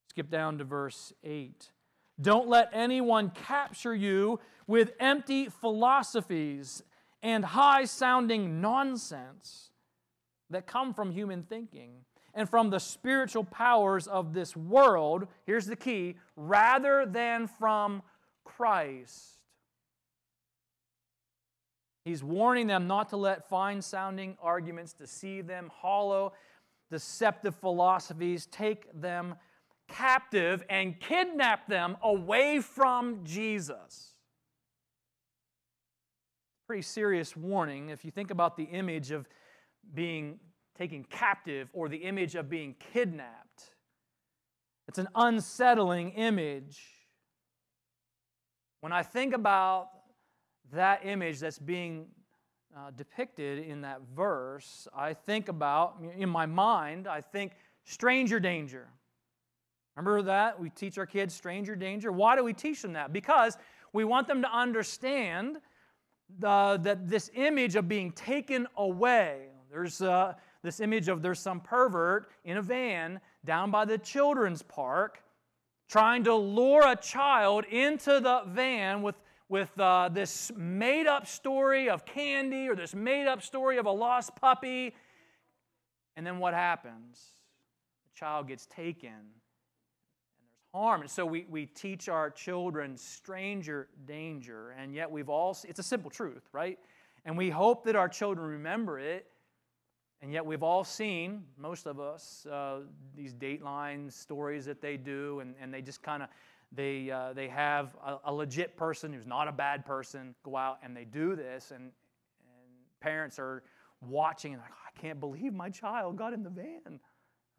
Skip 0.09 0.31
down 0.31 0.59
to 0.59 0.65
verse 0.65 1.13
8. 1.23 1.71
Don't 2.21 2.49
let 2.49 2.71
anyone 2.73 3.31
capture 3.31 3.95
you 3.95 4.41
with 4.67 4.93
empty 5.01 5.49
philosophies 5.49 6.83
and 7.23 7.45
high 7.45 7.85
sounding 7.85 8.61
nonsense 8.61 9.71
that 10.51 10.67
come 10.67 10.95
from 10.95 11.11
human 11.11 11.43
thinking 11.43 12.05
and 12.35 12.49
from 12.49 12.71
the 12.71 12.79
spiritual 12.79 13.45
powers 13.45 14.07
of 14.07 14.33
this 14.33 14.57
world. 14.57 15.27
Here's 15.47 15.67
the 15.67 15.77
key 15.77 16.17
rather 16.37 17.07
than 17.07 17.47
from 17.47 18.03
Christ. 18.45 19.39
He's 22.05 22.23
warning 22.23 22.67
them 22.67 22.87
not 22.87 23.09
to 23.11 23.17
let 23.17 23.49
fine 23.49 23.81
sounding 23.81 24.37
arguments 24.43 24.93
deceive 24.93 25.47
them, 25.47 25.71
hollow, 25.75 26.35
deceptive 26.91 27.55
philosophies 27.57 28.47
take 28.47 28.87
them 29.01 29.35
captive 29.89 30.63
and 30.69 30.99
kidnap 30.99 31.69
them 31.69 31.97
away 32.03 32.61
from 32.61 33.21
Jesus. 33.25 34.15
Pretty 36.67 36.83
serious 36.83 37.37
warning 37.37 37.91
if 37.91 38.05
you 38.05 38.11
think 38.11 38.31
about 38.31 38.57
the 38.57 38.65
image 38.65 39.11
of 39.11 39.29
being 39.93 40.39
taken 40.77 41.05
captive 41.05 41.69
or 41.73 41.89
the 41.89 41.99
image 41.99 42.35
of 42.35 42.49
being 42.49 42.75
kidnapped. 42.93 43.75
It's 44.89 44.99
an 44.99 45.09
unsettling 45.15 46.11
image. 46.13 46.81
When 48.81 48.93
I 48.93 49.03
think 49.03 49.35
about 49.35 49.89
that 50.73 51.07
image 51.07 51.41
that's 51.41 51.59
being 51.59 52.07
uh, 52.77 52.91
depicted 52.97 53.61
in 53.61 53.83
that 53.83 54.01
verse, 54.15 54.89
I 54.95 55.15
think 55.15 55.49
about, 55.49 56.03
in 56.17 56.29
my 56.29 56.47
mind, 56.47 57.07
I 57.07 57.21
think 57.21 57.53
stranger 57.85 58.41
danger. 58.41 58.89
Remember 59.97 60.23
that? 60.23 60.59
We 60.59 60.71
teach 60.71 60.99
our 60.99 61.07
kids 61.07 61.35
stranger 61.35 61.77
danger. 61.77 62.11
Why 62.11 62.37
do 62.37 62.43
we 62.43 62.53
teach 62.53 62.83
them 62.83 62.95
that? 62.95 63.13
Because 63.13 63.57
we 63.93 64.05
want 64.05 64.27
them 64.27 64.43
to 64.43 64.53
understand 64.53 65.59
the, 66.39 66.81
that 66.83 67.09
this 67.09 67.31
image 67.35 67.77
of 67.77 67.89
being 67.89 68.11
taken 68.13 68.67
away. 68.77 69.47
There's 69.71 70.03
uh, 70.03 70.35
this 70.63 70.81
image 70.81 71.09
of 71.09 71.23
there's 71.23 71.39
some 71.39 71.61
pervert 71.61 72.31
in 72.45 72.57
a 72.57 72.63
van 72.63 73.21
down 73.45 73.71
by 73.71 73.85
the 73.85 73.99
children's 73.99 74.63
park 74.63 75.23
trying 75.89 76.25
to 76.25 76.35
lure 76.35 76.87
a 76.89 76.97
child 76.97 77.65
into 77.67 78.19
the 78.21 78.43
van 78.49 79.03
with 79.03 79.17
with 79.49 79.79
uh, 79.79 80.09
this 80.11 80.51
made 80.57 81.07
up 81.07 81.27
story 81.27 81.89
of 81.89 82.05
candy 82.07 82.67
or 82.69 82.75
this 82.75 82.95
made 82.95 83.27
up 83.27 83.43
story 83.43 83.77
of 83.77 83.87
a 83.87 83.91
lost 83.91 84.35
puppy. 84.35 84.95
And 86.17 86.27
then 86.27 86.39
what 86.39 86.55
happens? 86.55 87.21
The 88.07 88.19
child 88.19 88.49
gets 88.49 88.67
taken 88.67 89.13
harm. 90.75 91.03
And 91.03 91.11
so 91.11 91.25
we, 91.25 91.47
we 91.49 91.67
teach 91.67 92.09
our 92.09 92.31
children 92.31 92.97
stranger 92.97 93.89
danger. 94.07 94.75
And 94.77 94.93
yet 94.93 95.11
we've 95.11 95.29
all, 95.29 95.57
it's 95.69 95.79
a 95.79 95.85
simple 95.85 96.11
truth, 96.11 96.43
right? 96.53 96.79
And 97.25 97.39
we 97.39 97.49
hope 97.49 97.85
that 97.85 97.95
our 97.95 98.09
children 98.09 98.47
remember 98.47 98.99
it. 98.99 99.27
And 100.21 100.33
yet 100.33 100.45
we've 100.45 100.63
all 100.63 100.83
seen, 100.85 101.45
most 101.57 101.87
of 101.87 102.01
us, 102.01 102.47
uh, 102.51 102.81
these 103.15 103.35
Dateline 103.35 104.13
stories 104.13 104.65
that 104.65 104.81
they 104.81 104.97
do, 104.97 105.41
and, 105.41 105.55
and 105.61 105.73
they 105.73 105.83
just 105.83 106.03
kind 106.03 106.23
of 106.23 106.29
they, 106.73 107.09
uh, 107.09 107.35
they 107.35 107.47
have 107.47 107.95
a, 108.05 108.17
a, 108.25 108.35
legit 108.35 108.77
person 108.77 109.13
who's 109.13 109.27
not 109.27 109.47
a 109.47 109.53
bad 109.53 109.85
person 109.87 110.35
go 110.43 110.57
out 110.57 110.79
and 110.83 110.97
they 110.97 111.05
do 111.05 111.37
this, 111.37 111.71
and, 111.71 111.83
and 111.83 111.93
parents 113.01 113.39
are 113.39 113.63
watching 114.01 114.55
and 114.55 114.63
like, 114.63 114.73
oh, 114.73 114.89
I 114.89 115.01
can't 115.01 115.21
believe 115.21 115.53
my 115.53 115.71
child 115.71 116.17
got 116.17 116.33
in 116.33 116.43
the 116.43 116.51
van, 116.51 116.99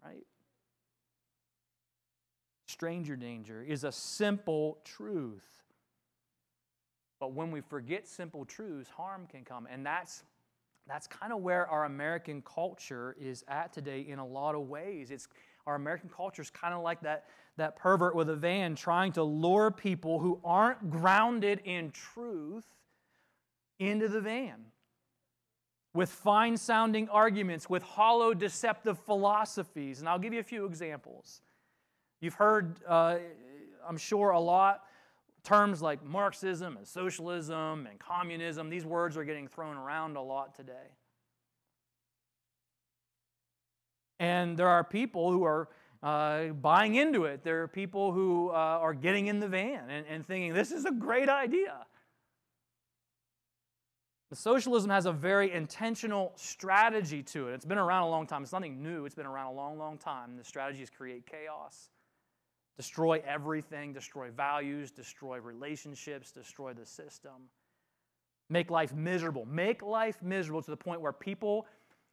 right? 0.04 0.26
Stranger 2.76 3.16
danger 3.16 3.64
is 3.66 3.86
a 3.86 3.92
simple 3.94 4.80
truth. 4.84 5.64
But 7.22 7.32
when 7.32 7.50
we 7.50 7.62
forget 7.62 8.06
simple 8.06 8.44
truths, 8.44 8.90
harm 8.90 9.28
can 9.32 9.46
come. 9.46 9.66
And 9.72 9.86
that's, 9.86 10.24
that's 10.86 11.08
kind 11.08 11.32
of 11.32 11.40
where 11.40 11.68
our 11.68 11.86
American 11.86 12.42
culture 12.42 13.16
is 13.18 13.46
at 13.48 13.72
today 13.72 14.02
in 14.02 14.20
a 14.20 14.26
lot 14.26 14.56
of 14.56 14.68
ways. 14.68 15.10
It's, 15.10 15.30
our 15.66 15.76
American 15.76 16.10
culture 16.10 16.42
is 16.42 16.50
kind 16.50 16.74
of 16.74 16.84
like 16.84 17.00
that, 17.04 17.28
that 17.56 17.78
pervert 17.78 18.14
with 18.14 18.30
a 18.30 18.36
van 18.36 18.76
trying 18.76 19.14
to 19.14 19.24
lure 19.24 19.72
people 19.72 20.20
who 20.20 20.42
aren't 20.44 20.90
grounded 20.90 21.62
in 21.64 21.92
truth 21.92 22.66
into 23.80 24.10
the 24.10 24.20
van 24.20 24.66
with 25.94 26.10
fine 26.10 26.58
sounding 26.58 27.08
arguments, 27.08 27.70
with 27.70 27.84
hollow, 27.84 28.34
deceptive 28.34 29.00
philosophies. 29.00 30.02
And 30.02 30.10
I'll 30.10 30.20
give 30.20 30.34
you 30.34 30.42
a 30.42 30.44
few 30.44 30.66
examples. 30.66 31.40
You've 32.26 32.34
heard, 32.34 32.80
uh, 32.88 33.18
I'm 33.88 33.98
sure, 33.98 34.32
a 34.32 34.40
lot 34.40 34.82
terms 35.44 35.80
like 35.80 36.04
Marxism 36.04 36.76
and 36.76 36.88
socialism 36.88 37.88
and 37.88 38.00
communism. 38.00 38.68
These 38.68 38.84
words 38.84 39.16
are 39.16 39.24
getting 39.24 39.48
thrown 39.48 39.78
around 39.78 40.18
a 40.18 40.24
lot 40.24 40.56
today. 40.56 40.90
And 44.20 44.58
there 44.58 44.70
are 44.70 44.84
people 44.84 45.32
who 45.32 45.44
are 45.44 45.70
uh, 46.02 46.48
buying 46.48 46.96
into 46.96 47.26
it. 47.26 47.44
There 47.44 47.62
are 47.62 47.68
people 47.68 48.12
who 48.12 48.50
uh, 48.50 48.54
are 48.54 48.96
getting 48.96 49.28
in 49.28 49.40
the 49.40 49.48
van 49.48 49.92
and, 49.92 50.08
and 50.08 50.26
thinking, 50.26 50.52
this 50.52 50.72
is 50.72 50.86
a 50.86 50.92
great 50.92 51.30
idea. 51.30 51.86
The 54.32 54.36
socialism 54.36 54.90
has 54.90 55.06
a 55.06 55.12
very 55.12 55.52
intentional 55.52 56.34
strategy 56.36 57.22
to 57.22 57.50
it. 57.50 57.54
It's 57.54 57.66
been 57.66 57.78
around 57.78 58.08
a 58.08 58.10
long 58.10 58.26
time. 58.26 58.42
It's 58.42 58.52
nothing 58.52 58.82
new. 58.82 59.06
It's 59.06 59.14
been 59.14 59.28
around 59.28 59.54
a 59.54 59.56
long, 59.56 59.78
long 59.78 60.00
time. 60.00 60.38
The 60.38 60.44
strategy 60.44 60.82
is 60.82 60.90
create 60.90 61.28
chaos, 61.28 61.90
destroy 62.78 63.22
everything, 63.26 63.94
destroy 63.94 64.32
values, 64.32 64.92
destroy 64.92 65.40
relationships, 65.40 66.32
destroy 66.32 66.74
the 66.74 66.86
system, 66.86 67.50
make 68.50 68.70
life 68.70 68.94
miserable. 68.94 69.46
Make 69.46 69.82
life 69.82 70.22
miserable 70.22 70.62
to 70.62 70.72
the 70.72 70.78
point 70.78 71.02
where 71.02 71.14
people 71.14 71.68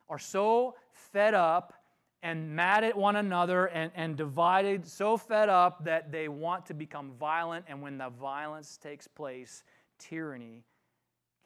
are 0.09 0.19
so 0.19 0.75
fed 0.93 1.35
up 1.35 1.75
and 2.23 2.55
mad 2.55 2.85
at 2.85 2.97
one 2.97 3.17
another 3.17 3.67
and, 3.67 3.91
and 3.97 4.17
divided, 4.17 4.87
so 4.87 5.17
fed 5.17 5.49
up 5.49 5.85
that 5.85 6.13
they 6.13 6.29
want 6.29 6.65
to 6.67 6.75
become 6.75 7.13
violent. 7.19 7.65
And 7.69 7.83
when 7.83 7.99
the 7.99 8.11
violence 8.11 8.77
takes 8.77 9.09
place, 9.09 9.65
tyranny 9.99 10.63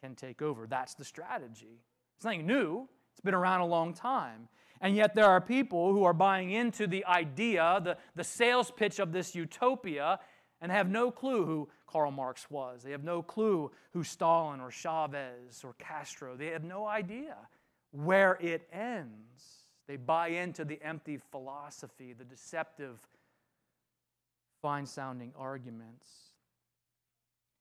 can 0.03 0.13
take 0.13 0.41
over. 0.41 0.67
That's 0.67 0.93
the 0.93 1.03
strategy. 1.03 1.81
It's 2.15 2.25
nothing 2.25 2.45
new, 2.45 2.87
it's 3.11 3.21
been 3.21 3.33
around 3.33 3.61
a 3.61 3.65
long 3.65 3.93
time. 3.93 4.47
And 4.81 4.95
yet, 4.95 5.15
there 5.15 5.25
are 5.25 5.41
people 5.41 5.91
who 5.93 6.03
are 6.03 6.13
buying 6.13 6.51
into 6.51 6.87
the 6.87 7.05
idea, 7.05 7.81
the, 7.83 7.97
the 8.15 8.23
sales 8.23 8.71
pitch 8.71 8.99
of 8.99 9.11
this 9.11 9.33
utopia, 9.35 10.19
and 10.61 10.71
have 10.71 10.89
no 10.89 11.11
clue 11.11 11.45
who 11.45 11.69
Karl 11.87 12.11
Marx 12.11 12.49
was. 12.49 12.83
They 12.83 12.91
have 12.91 13.03
no 13.03 13.21
clue 13.21 13.71
who 13.93 14.03
Stalin 14.03 14.59
or 14.59 14.71
Chavez 14.71 15.63
or 15.63 15.73
Castro. 15.79 16.35
They 16.35 16.47
have 16.47 16.63
no 16.63 16.85
idea 16.85 17.35
where 17.91 18.37
it 18.41 18.67
ends. 18.71 19.63
They 19.87 19.95
buy 19.95 20.29
into 20.29 20.65
the 20.65 20.79
empty 20.83 21.17
philosophy, 21.31 22.13
the 22.13 22.25
deceptive, 22.25 22.99
fine 24.61 24.85
sounding 24.85 25.31
arguments. 25.37 26.07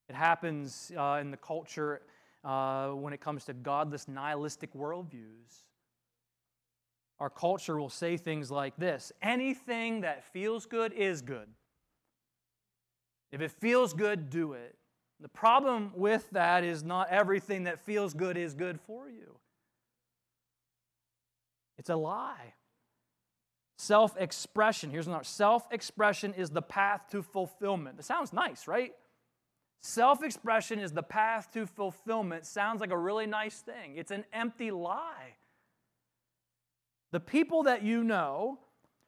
It 0.08 0.14
happens 0.14 0.92
uh, 0.96 1.18
in 1.20 1.30
the 1.30 1.36
culture 1.36 2.02
uh, 2.44 2.90
when 2.90 3.12
it 3.12 3.20
comes 3.20 3.44
to 3.44 3.52
godless, 3.52 4.08
nihilistic 4.08 4.72
worldviews. 4.74 5.65
Our 7.18 7.30
culture 7.30 7.78
will 7.78 7.90
say 7.90 8.16
things 8.16 8.50
like 8.50 8.76
this 8.76 9.12
anything 9.22 10.02
that 10.02 10.24
feels 10.32 10.66
good 10.66 10.92
is 10.92 11.22
good. 11.22 11.48
If 13.32 13.40
it 13.40 13.50
feels 13.50 13.92
good, 13.92 14.30
do 14.30 14.52
it. 14.52 14.76
The 15.20 15.28
problem 15.28 15.92
with 15.94 16.28
that 16.30 16.62
is 16.62 16.84
not 16.84 17.08
everything 17.10 17.64
that 17.64 17.80
feels 17.80 18.14
good 18.14 18.36
is 18.36 18.54
good 18.54 18.78
for 18.80 19.08
you. 19.08 19.38
It's 21.78 21.90
a 21.90 21.96
lie. 21.96 22.54
Self 23.78 24.16
expression, 24.16 24.90
here's 24.90 25.06
another 25.06 25.24
self 25.24 25.66
expression 25.70 26.34
is 26.34 26.50
the 26.50 26.62
path 26.62 27.02
to 27.10 27.22
fulfillment. 27.22 27.98
It 27.98 28.04
sounds 28.04 28.32
nice, 28.32 28.66
right? 28.66 28.92
Self 29.80 30.22
expression 30.22 30.78
is 30.78 30.92
the 30.92 31.02
path 31.02 31.52
to 31.52 31.66
fulfillment. 31.66 32.46
Sounds 32.46 32.80
like 32.80 32.90
a 32.90 32.98
really 32.98 33.26
nice 33.26 33.60
thing. 33.60 33.96
It's 33.96 34.10
an 34.10 34.24
empty 34.32 34.70
lie. 34.70 35.36
The 37.16 37.20
people 37.20 37.62
that 37.62 37.82
you 37.82 38.04
know 38.04 38.58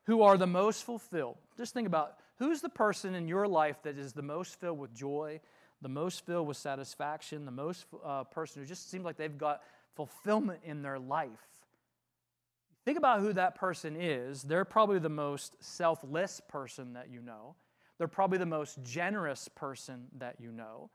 who 0.07 0.23
are 0.23 0.39
the 0.39 0.47
most 0.47 0.85
fulfilled, 0.85 1.37
just 1.59 1.75
think 1.75 1.87
about 1.87 2.15
who's 2.39 2.63
the 2.63 2.71
person 2.71 3.15
in 3.15 3.29
your 3.29 3.47
life 3.47 3.83
that 3.83 3.99
is 3.99 4.15
the 4.15 4.23
most 4.23 4.59
filled 4.59 4.79
with 4.79 4.95
joy, 4.95 5.43
the 5.83 5.91
most 5.91 6.25
filled 6.25 6.47
with 6.47 6.57
satisfaction, 6.57 7.45
the 7.45 7.51
most 7.51 7.85
uh, 8.03 8.25
person 8.25 8.63
who 8.63 8.67
just 8.67 8.91
seems 8.91 9.05
like 9.05 9.19
they've 9.19 9.37
got 9.37 9.61
fulfillment 9.95 10.61
in 10.65 10.81
their 10.81 10.99
life. 10.99 11.29
Think 12.87 12.97
about 12.97 13.21
who 13.21 13.35
that 13.35 13.57
person 13.57 13.95
is. 13.95 14.43
They're 14.43 14.65
probably 14.65 15.01
the 15.01 15.11
most 15.11 15.63
selfless 15.63 16.41
person 16.49 16.95
that 16.95 17.11
you 17.11 17.21
know. 17.21 17.57
they're 17.99 18.09
probably 18.09 18.39
the 18.39 18.47
most 18.47 18.83
generous 18.83 19.49
person 19.49 20.07
that 20.17 20.37
you 20.41 20.51
know, 20.51 20.89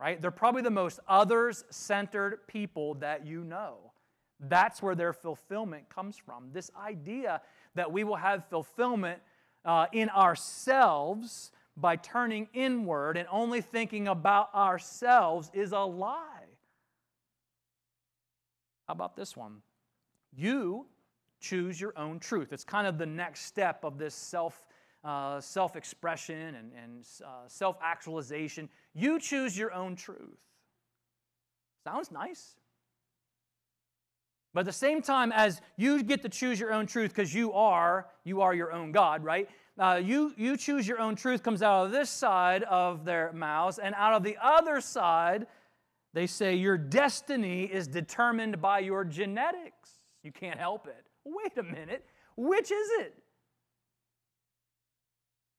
right? 0.00 0.20
They're 0.20 0.32
probably 0.32 0.62
the 0.62 0.70
most 0.70 0.98
others 1.06 1.62
centered 1.70 2.48
people 2.48 2.94
that 2.94 3.24
you 3.24 3.44
know. 3.44 3.87
That's 4.40 4.82
where 4.82 4.94
their 4.94 5.12
fulfillment 5.12 5.88
comes 5.88 6.16
from. 6.16 6.50
This 6.52 6.70
idea 6.80 7.40
that 7.74 7.90
we 7.90 8.04
will 8.04 8.16
have 8.16 8.46
fulfillment 8.48 9.20
uh, 9.64 9.86
in 9.92 10.08
ourselves 10.10 11.50
by 11.76 11.96
turning 11.96 12.48
inward 12.52 13.16
and 13.16 13.28
only 13.30 13.60
thinking 13.60 14.08
about 14.08 14.54
ourselves 14.54 15.50
is 15.52 15.72
a 15.72 15.80
lie. 15.80 16.24
How 18.86 18.92
about 18.92 19.16
this 19.16 19.36
one? 19.36 19.58
You 20.34 20.86
choose 21.40 21.80
your 21.80 21.96
own 21.96 22.18
truth. 22.18 22.52
It's 22.52 22.64
kind 22.64 22.86
of 22.86 22.98
the 22.98 23.06
next 23.06 23.46
step 23.46 23.84
of 23.84 23.98
this 23.98 24.14
self. 24.14 24.64
Uh, 25.04 25.40
self 25.40 25.76
expression 25.76 26.56
and, 26.56 26.72
and 26.72 27.06
uh, 27.24 27.46
self 27.46 27.76
actualization. 27.80 28.68
You 28.94 29.20
choose 29.20 29.56
your 29.56 29.72
own 29.72 29.94
truth. 29.94 30.40
Sounds 31.84 32.10
nice. 32.10 32.56
But 34.54 34.60
at 34.60 34.66
the 34.66 34.72
same 34.72 35.02
time 35.02 35.30
as 35.32 35.60
you 35.76 36.02
get 36.02 36.22
to 36.22 36.28
choose 36.28 36.58
your 36.58 36.72
own 36.72 36.86
truth 36.86 37.10
because 37.14 37.34
you 37.34 37.52
are, 37.52 38.08
you 38.24 38.40
are 38.40 38.54
your 38.54 38.72
own 38.72 38.92
God, 38.92 39.22
right? 39.22 39.48
Uh, 39.78 40.00
you, 40.02 40.32
you 40.36 40.56
choose 40.56 40.88
your 40.88 40.98
own 40.98 41.14
truth 41.14 41.42
comes 41.42 41.62
out 41.62 41.86
of 41.86 41.92
this 41.92 42.10
side 42.10 42.64
of 42.64 43.04
their 43.04 43.32
mouths, 43.32 43.78
and 43.78 43.94
out 43.94 44.14
of 44.14 44.24
the 44.24 44.36
other 44.42 44.80
side, 44.80 45.46
they 46.14 46.26
say 46.26 46.56
your 46.56 46.76
destiny 46.76 47.64
is 47.64 47.86
determined 47.86 48.60
by 48.60 48.80
your 48.80 49.04
genetics. 49.04 50.00
You 50.24 50.32
can't 50.32 50.58
help 50.58 50.86
it. 50.86 51.04
Wait 51.24 51.56
a 51.58 51.62
minute. 51.62 52.04
Which 52.36 52.72
is 52.72 52.88
it? 53.00 53.14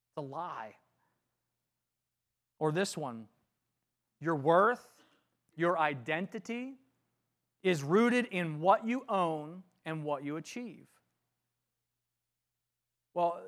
It's 0.07 0.17
a 0.17 0.21
lie. 0.21 0.75
Or 2.57 2.71
this 2.71 2.97
one 2.97 3.27
your 4.19 4.35
worth, 4.35 4.85
your 5.55 5.79
identity 5.79 6.73
is 7.63 7.83
rooted 7.83 8.25
in 8.25 8.59
what 8.59 8.85
you 8.85 9.03
own 9.09 9.63
and 9.85 10.03
what 10.03 10.23
you 10.23 10.37
achieve. 10.37 10.87
Well, 13.13 13.41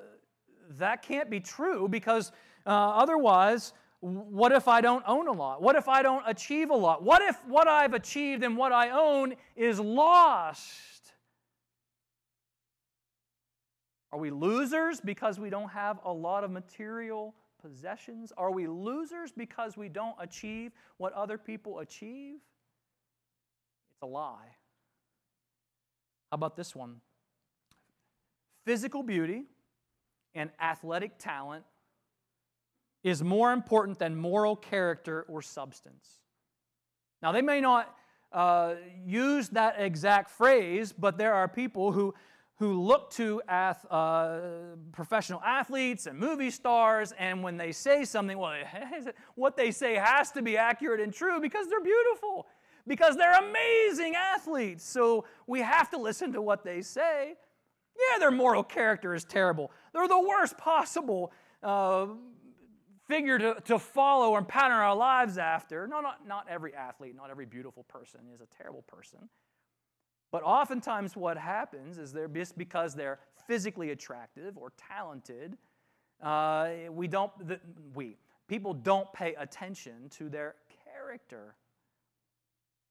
that 0.78 1.02
can't 1.02 1.30
be 1.30 1.40
true 1.40 1.88
because 1.88 2.32
uh, 2.66 2.70
otherwise, 2.70 3.72
what 4.00 4.52
if 4.52 4.66
I 4.66 4.80
don't 4.80 5.04
own 5.06 5.28
a 5.28 5.32
lot? 5.32 5.62
What 5.62 5.76
if 5.76 5.88
I 5.88 6.02
don't 6.02 6.24
achieve 6.26 6.70
a 6.70 6.74
lot? 6.74 7.02
What 7.02 7.22
if 7.22 7.36
what 7.46 7.68
I've 7.68 7.94
achieved 7.94 8.42
and 8.42 8.56
what 8.56 8.72
I 8.72 8.90
own 8.90 9.34
is 9.56 9.78
lost? 9.78 11.12
Are 14.12 14.18
we 14.18 14.30
losers 14.30 15.00
because 15.00 15.38
we 15.38 15.48
don't 15.48 15.70
have 15.70 16.00
a 16.04 16.12
lot 16.12 16.44
of 16.44 16.50
material 16.50 17.34
possessions? 17.62 18.32
Are 18.36 18.50
we 18.50 18.66
losers 18.66 19.32
because 19.32 19.76
we 19.76 19.88
don't 19.88 20.16
achieve 20.18 20.72
what 20.98 21.12
other 21.14 21.38
people 21.38 21.78
achieve? 21.78 22.40
It's 24.02 24.08
a 24.08 24.12
lie. 24.12 24.56
How 26.32 26.34
about 26.34 26.56
this 26.56 26.74
one? 26.74 26.96
Physical 28.64 29.04
beauty 29.04 29.44
and 30.34 30.50
athletic 30.60 31.18
talent 31.18 31.64
is 33.04 33.22
more 33.22 33.52
important 33.52 34.00
than 34.00 34.16
moral 34.16 34.56
character 34.56 35.24
or 35.28 35.40
substance. 35.40 36.18
Now, 37.22 37.30
they 37.30 37.42
may 37.42 37.60
not 37.60 37.94
uh, 38.32 38.74
use 39.06 39.50
that 39.50 39.76
exact 39.78 40.32
phrase, 40.32 40.92
but 40.92 41.16
there 41.16 41.34
are 41.34 41.46
people 41.46 41.92
who, 41.92 42.12
who 42.56 42.82
look 42.82 43.12
to 43.12 43.40
ath, 43.46 43.86
uh, 43.88 44.40
professional 44.90 45.40
athletes 45.42 46.06
and 46.06 46.18
movie 46.18 46.50
stars, 46.50 47.12
and 47.20 47.40
when 47.40 47.56
they 47.56 47.70
say 47.70 48.04
something, 48.04 48.36
well, 48.36 48.56
what 49.36 49.56
they 49.56 49.70
say 49.70 49.94
has 49.94 50.32
to 50.32 50.42
be 50.42 50.56
accurate 50.56 51.00
and 51.00 51.14
true 51.14 51.40
because 51.40 51.68
they're 51.68 51.80
beautiful, 51.80 52.48
because 52.86 53.16
they're 53.16 53.38
amazing 53.38 54.14
athletes. 54.14 54.84
So 54.84 55.24
we 55.46 55.60
have 55.60 55.90
to 55.90 55.98
listen 55.98 56.32
to 56.32 56.42
what 56.42 56.64
they 56.64 56.82
say. 56.82 57.34
Yeah, 57.96 58.18
their 58.18 58.30
moral 58.30 58.62
character 58.62 59.14
is 59.14 59.24
terrible. 59.24 59.70
They're 59.92 60.08
the 60.08 60.20
worst 60.20 60.56
possible 60.56 61.32
uh, 61.62 62.06
figure 63.06 63.38
to, 63.38 63.56
to 63.66 63.78
follow 63.78 64.36
and 64.36 64.48
pattern 64.48 64.78
our 64.78 64.96
lives 64.96 65.38
after. 65.38 65.86
No, 65.86 66.00
not, 66.00 66.26
not 66.26 66.46
every 66.48 66.74
athlete, 66.74 67.14
not 67.14 67.30
every 67.30 67.46
beautiful 67.46 67.84
person 67.84 68.20
is 68.34 68.40
a 68.40 68.46
terrible 68.56 68.82
person. 68.82 69.28
But 70.30 70.42
oftentimes, 70.44 71.14
what 71.14 71.36
happens 71.36 71.98
is 71.98 72.12
they're 72.12 72.26
just 72.26 72.56
because 72.56 72.94
they're 72.94 73.20
physically 73.46 73.90
attractive 73.90 74.56
or 74.56 74.72
talented, 74.88 75.58
uh, 76.22 76.70
we 76.90 77.06
don't, 77.06 77.30
the, 77.46 77.60
we, 77.94 78.16
people 78.48 78.72
don't 78.72 79.12
pay 79.12 79.34
attention 79.34 80.08
to 80.10 80.30
their 80.30 80.54
character. 80.84 81.54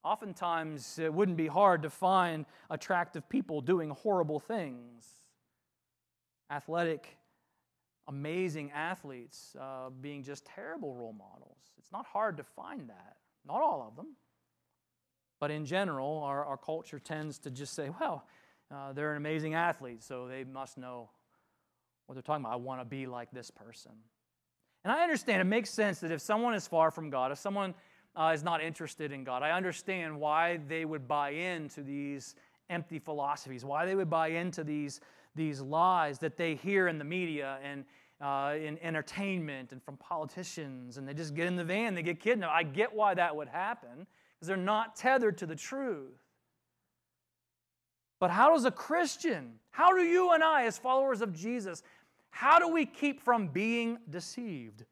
Oftentimes, 0.03 0.97
it 0.97 1.13
wouldn't 1.13 1.37
be 1.37 1.47
hard 1.47 1.83
to 1.83 1.89
find 1.89 2.45
attractive 2.69 3.27
people 3.29 3.61
doing 3.61 3.91
horrible 3.91 4.39
things. 4.39 5.05
Athletic, 6.49 7.17
amazing 8.07 8.71
athletes 8.71 9.55
uh, 9.59 9.89
being 9.89 10.23
just 10.23 10.45
terrible 10.45 10.95
role 10.95 11.13
models. 11.13 11.57
It's 11.77 11.91
not 11.91 12.05
hard 12.05 12.37
to 12.37 12.43
find 12.43 12.89
that. 12.89 13.17
Not 13.45 13.61
all 13.61 13.85
of 13.87 13.95
them. 13.95 14.15
But 15.39 15.51
in 15.51 15.65
general, 15.65 16.23
our, 16.23 16.45
our 16.45 16.57
culture 16.57 16.99
tends 16.99 17.39
to 17.39 17.51
just 17.51 17.73
say, 17.73 17.89
well, 17.99 18.25
uh, 18.73 18.93
they're 18.93 19.11
an 19.11 19.17
amazing 19.17 19.53
athlete, 19.53 20.03
so 20.03 20.27
they 20.27 20.43
must 20.43 20.77
know 20.77 21.09
what 22.05 22.15
they're 22.15 22.21
talking 22.21 22.43
about. 22.43 22.53
I 22.53 22.57
want 22.57 22.81
to 22.81 22.85
be 22.85 23.05
like 23.05 23.31
this 23.31 23.51
person. 23.51 23.91
And 24.83 24.91
I 24.91 25.03
understand 25.03 25.41
it 25.41 25.45
makes 25.45 25.69
sense 25.69 25.99
that 25.99 26.11
if 26.11 26.21
someone 26.21 26.53
is 26.53 26.67
far 26.67 26.91
from 26.91 27.09
God, 27.09 27.31
if 27.31 27.37
someone 27.37 27.73
uh, 28.15 28.31
is 28.33 28.43
not 28.43 28.61
interested 28.61 29.11
in 29.11 29.23
God. 29.23 29.43
I 29.43 29.51
understand 29.51 30.19
why 30.19 30.59
they 30.67 30.85
would 30.85 31.07
buy 31.07 31.31
into 31.31 31.81
these 31.81 32.35
empty 32.69 32.99
philosophies, 32.99 33.63
why 33.63 33.85
they 33.85 33.95
would 33.95 34.09
buy 34.09 34.29
into 34.29 34.63
these, 34.63 35.01
these 35.35 35.61
lies 35.61 36.19
that 36.19 36.37
they 36.37 36.55
hear 36.55 36.87
in 36.87 36.97
the 36.97 37.03
media 37.03 37.57
and 37.63 37.85
uh, 38.21 38.55
in 38.55 38.77
entertainment 38.79 39.71
and 39.71 39.81
from 39.81 39.97
politicians, 39.97 40.97
and 40.97 41.07
they 41.07 41.13
just 41.13 41.33
get 41.35 41.47
in 41.47 41.55
the 41.55 41.63
van, 41.63 41.95
they 41.95 42.03
get 42.03 42.19
kidnapped. 42.19 42.53
I 42.53 42.63
get 42.63 42.93
why 42.93 43.13
that 43.15 43.35
would 43.35 43.47
happen 43.47 44.05
because 44.35 44.47
they're 44.47 44.57
not 44.57 44.95
tethered 44.95 45.37
to 45.39 45.45
the 45.45 45.55
truth. 45.55 46.19
But 48.19 48.29
how 48.29 48.53
does 48.53 48.65
a 48.65 48.71
Christian, 48.71 49.53
how 49.71 49.95
do 49.95 50.03
you 50.03 50.31
and 50.33 50.43
I, 50.43 50.65
as 50.65 50.77
followers 50.77 51.21
of 51.21 51.33
Jesus, 51.33 51.81
how 52.29 52.59
do 52.59 52.67
we 52.67 52.85
keep 52.85 53.21
from 53.21 53.47
being 53.47 53.97
deceived? 54.09 54.85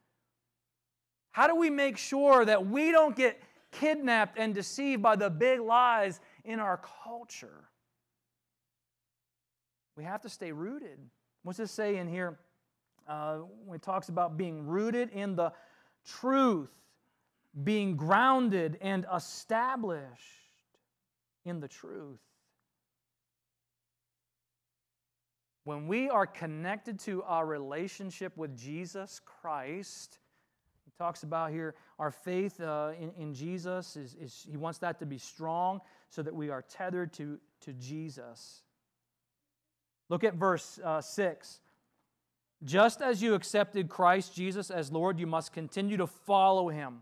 How 1.32 1.48
do 1.48 1.56
we 1.56 1.70
make 1.70 1.98
sure 1.98 2.44
that 2.46 2.68
we 2.68 2.92
don't 2.92 3.16
get 3.16 3.42
kidnapped 3.72 4.38
and 4.38 4.54
deceived 4.54 5.02
by 5.02 5.16
the 5.16 5.30
big 5.30 5.60
lies 5.60 6.20
in 6.44 6.60
our 6.60 6.82
culture? 7.04 7.70
We 9.96 10.04
have 10.04 10.22
to 10.22 10.30
stay 10.30 10.52
rooted. 10.52 11.00
What's 11.44 11.60
this 11.60 11.72
say 11.72 11.98
in 11.98 12.08
here 12.08 12.40
uh, 13.08 13.38
when 13.66 13.76
it 13.76 13.82
talks 13.82 14.10
about 14.10 14.38
being 14.38 14.66
rooted 14.66 15.10
in 15.12 15.36
the 15.36 15.52
truth, 16.06 16.72
being 17.64 17.96
grounded 17.96 18.78
and 18.82 19.06
established 19.14 20.08
in 21.46 21.60
the 21.60 21.68
truth? 21.68 22.20
When 25.66 25.88
we 25.88 26.10
are 26.10 26.26
connected 26.26 27.00
to 27.02 27.22
our 27.24 27.46
relationship 27.46 28.36
with 28.38 28.58
Jesus 28.58 29.22
Christ, 29.24 30.18
talks 31.00 31.24
about 31.24 31.50
here 31.50 31.76
our 31.98 32.12
faith 32.12 32.60
uh, 32.60 32.92
in, 33.00 33.12
in 33.18 33.34
Jesus 33.34 33.96
is, 33.96 34.18
is 34.20 34.46
he 34.50 34.58
wants 34.58 34.80
that 34.80 35.00
to 35.00 35.06
be 35.06 35.18
strong 35.18 35.80
so 36.10 36.22
that 36.22 36.36
we 36.36 36.50
are 36.50 36.62
tethered 36.62 37.14
to, 37.14 37.40
to 37.62 37.72
jesus. 37.72 38.64
Look 40.10 40.26
at 40.26 40.34
verse 40.34 40.78
uh, 40.84 41.00
6 41.00 41.62
just 42.66 43.02
as 43.02 43.22
you 43.22 43.36
accepted 43.36 43.88
christ 43.88 44.36
jesus 44.36 44.70
as 44.70 44.92
lord 44.92 45.18
you 45.18 45.26
must 45.26 45.54
continue 45.54 45.96
to 45.96 46.08
follow 46.08 46.68
him. 46.68 47.00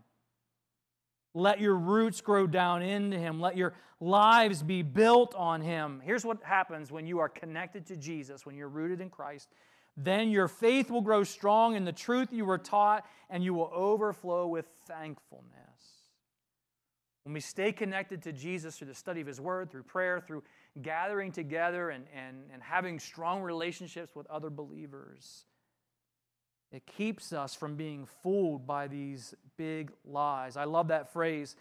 Let 1.34 1.60
your 1.60 1.74
roots 1.74 2.20
grow 2.20 2.46
down 2.46 2.82
into 2.82 3.18
him. 3.18 3.40
Let 3.40 3.56
your 3.56 3.74
lives 4.00 4.62
be 4.62 4.82
built 4.82 5.34
on 5.34 5.60
him. 5.60 6.00
Here's 6.04 6.24
what 6.24 6.42
happens 6.42 6.92
when 6.92 7.06
you 7.06 7.18
are 7.18 7.28
connected 7.28 7.84
to 7.86 7.96
jesus 7.96 8.46
when 8.46 8.54
you're 8.54 8.68
rooted 8.68 9.00
in 9.00 9.10
christ 9.10 9.48
then 10.00 10.30
your 10.30 10.46
faith 10.46 10.92
will 10.92 11.00
grow 11.00 11.24
strong 11.24 11.74
in 11.74 11.84
the 11.84 11.92
truth 11.92 12.32
you 12.32 12.44
were 12.44 12.56
taught, 12.56 13.04
and 13.28 13.42
you 13.42 13.52
will 13.52 13.70
overflow 13.74 14.46
with 14.46 14.66
thankfulness. 14.86 15.44
When 17.24 17.34
we 17.34 17.40
stay 17.40 17.72
connected 17.72 18.22
to 18.22 18.32
Jesus 18.32 18.78
through 18.78 18.86
the 18.86 18.94
study 18.94 19.20
of 19.20 19.26
His 19.26 19.40
Word, 19.40 19.72
through 19.72 19.82
prayer, 19.82 20.20
through 20.20 20.44
gathering 20.80 21.32
together 21.32 21.90
and, 21.90 22.06
and, 22.14 22.44
and 22.52 22.62
having 22.62 23.00
strong 23.00 23.42
relationships 23.42 24.14
with 24.14 24.28
other 24.28 24.50
believers, 24.50 25.46
it 26.70 26.86
keeps 26.86 27.32
us 27.32 27.56
from 27.56 27.74
being 27.74 28.06
fooled 28.22 28.68
by 28.68 28.86
these 28.86 29.34
big 29.56 29.90
lies. 30.04 30.56
I 30.56 30.62
love 30.64 30.88
that 30.88 31.12
phrase 31.12 31.56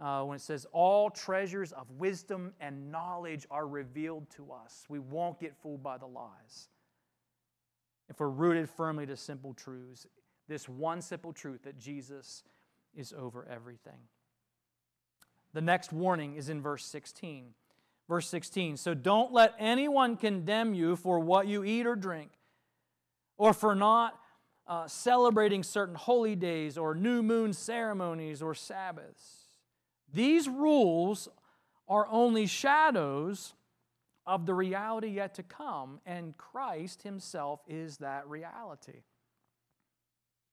uh, 0.00 0.24
when 0.24 0.34
it 0.34 0.42
says, 0.42 0.66
All 0.72 1.08
treasures 1.08 1.70
of 1.70 1.88
wisdom 1.92 2.52
and 2.60 2.90
knowledge 2.90 3.46
are 3.48 3.68
revealed 3.68 4.28
to 4.30 4.50
us. 4.50 4.86
We 4.88 4.98
won't 4.98 5.38
get 5.38 5.56
fooled 5.56 5.84
by 5.84 5.98
the 5.98 6.06
lies 6.06 6.68
if 8.08 8.20
we're 8.20 8.28
rooted 8.28 8.68
firmly 8.68 9.06
to 9.06 9.16
simple 9.16 9.54
truths. 9.54 10.06
this 10.48 10.68
one 10.68 11.02
simple 11.02 11.32
truth 11.32 11.62
that 11.64 11.78
Jesus 11.78 12.44
is 12.94 13.12
over 13.12 13.46
everything. 13.50 14.08
The 15.52 15.60
next 15.60 15.92
warning 15.92 16.34
is 16.34 16.48
in 16.48 16.60
verse 16.60 16.84
16. 16.84 17.54
Verse 18.08 18.28
16 18.28 18.76
So 18.76 18.94
don't 18.94 19.32
let 19.32 19.54
anyone 19.58 20.16
condemn 20.16 20.74
you 20.74 20.96
for 20.96 21.18
what 21.18 21.46
you 21.46 21.64
eat 21.64 21.86
or 21.86 21.96
drink, 21.96 22.30
or 23.36 23.52
for 23.52 23.74
not 23.74 24.18
uh, 24.68 24.86
celebrating 24.86 25.62
certain 25.62 25.94
holy 25.94 26.36
days, 26.36 26.78
or 26.78 26.94
new 26.94 27.22
moon 27.22 27.52
ceremonies, 27.52 28.42
or 28.42 28.54
Sabbaths. 28.54 29.46
These 30.12 30.48
rules 30.48 31.28
are 31.88 32.06
only 32.10 32.46
shadows 32.46 33.54
of 34.26 34.46
the 34.46 34.54
reality 34.54 35.08
yet 35.08 35.34
to 35.34 35.42
come, 35.42 36.00
and 36.04 36.36
Christ 36.36 37.02
Himself 37.02 37.60
is 37.68 37.98
that 37.98 38.28
reality. 38.28 39.02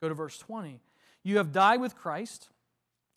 Go 0.01 0.09
to 0.09 0.15
verse 0.15 0.37
20. 0.37 0.79
You 1.23 1.37
have 1.37 1.51
died 1.51 1.81
with 1.81 1.95
Christ, 1.95 2.49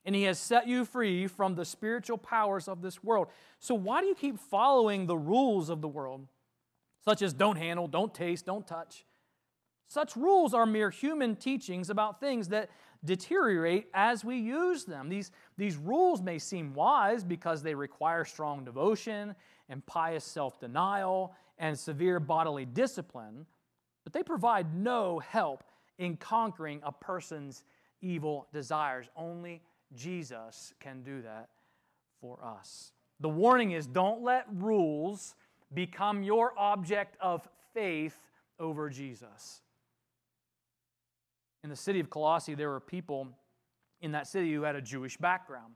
and 0.04 0.14
He 0.14 0.22
has 0.22 0.38
set 0.38 0.66
you 0.66 0.84
free 0.84 1.26
from 1.26 1.54
the 1.54 1.64
spiritual 1.64 2.16
powers 2.16 2.68
of 2.68 2.80
this 2.80 3.04
world. 3.04 3.28
So, 3.58 3.74
why 3.74 4.00
do 4.00 4.06
you 4.06 4.14
keep 4.14 4.38
following 4.38 5.06
the 5.06 5.16
rules 5.16 5.68
of 5.68 5.80
the 5.82 5.88
world, 5.88 6.26
such 7.04 7.22
as 7.22 7.34
don't 7.34 7.56
handle, 7.56 7.86
don't 7.86 8.14
taste, 8.14 8.46
don't 8.46 8.66
touch? 8.66 9.04
Such 9.88 10.16
rules 10.16 10.54
are 10.54 10.66
mere 10.66 10.90
human 10.90 11.36
teachings 11.36 11.90
about 11.90 12.18
things 12.18 12.48
that 12.48 12.70
deteriorate 13.04 13.88
as 13.94 14.24
we 14.24 14.36
use 14.36 14.84
them. 14.84 15.08
These, 15.08 15.30
these 15.56 15.76
rules 15.76 16.22
may 16.22 16.38
seem 16.38 16.74
wise 16.74 17.22
because 17.22 17.62
they 17.62 17.74
require 17.74 18.24
strong 18.24 18.64
devotion 18.64 19.34
and 19.68 19.84
pious 19.86 20.24
self 20.24 20.60
denial 20.60 21.34
and 21.58 21.78
severe 21.78 22.20
bodily 22.20 22.64
discipline, 22.64 23.46
but 24.04 24.12
they 24.12 24.22
provide 24.22 24.74
no 24.74 25.18
help 25.18 25.64
in 25.98 26.16
conquering 26.16 26.80
a 26.82 26.92
person's 26.92 27.64
evil 28.02 28.46
desires. 28.52 29.08
Only 29.16 29.62
Jesus 29.94 30.74
can 30.80 31.02
do 31.02 31.22
that 31.22 31.48
for 32.20 32.38
us. 32.44 32.92
The 33.20 33.28
warning 33.28 33.72
is 33.72 33.86
don't 33.86 34.22
let 34.22 34.46
rules 34.52 35.34
become 35.72 36.22
your 36.22 36.52
object 36.58 37.16
of 37.20 37.48
faith 37.72 38.18
over 38.58 38.88
Jesus. 38.88 39.62
In 41.64 41.70
the 41.70 41.76
city 41.76 41.98
of 42.00 42.10
Colossae, 42.10 42.54
there 42.54 42.70
were 42.70 42.80
people 42.80 43.28
in 44.00 44.12
that 44.12 44.26
city 44.26 44.52
who 44.52 44.62
had 44.62 44.76
a 44.76 44.82
Jewish 44.82 45.16
background. 45.16 45.74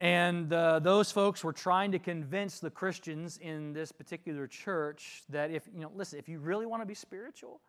And 0.00 0.50
uh, 0.50 0.78
those 0.78 1.12
folks 1.12 1.44
were 1.44 1.52
trying 1.52 1.92
to 1.92 1.98
convince 1.98 2.58
the 2.58 2.70
Christians 2.70 3.36
in 3.36 3.74
this 3.74 3.92
particular 3.92 4.46
church 4.46 5.22
that 5.28 5.50
if, 5.50 5.68
you 5.74 5.82
know, 5.82 5.92
listen, 5.94 6.18
if 6.18 6.28
you 6.28 6.38
really 6.38 6.64
want 6.64 6.80
to 6.80 6.86
be 6.86 6.94
spiritual, 6.94 7.60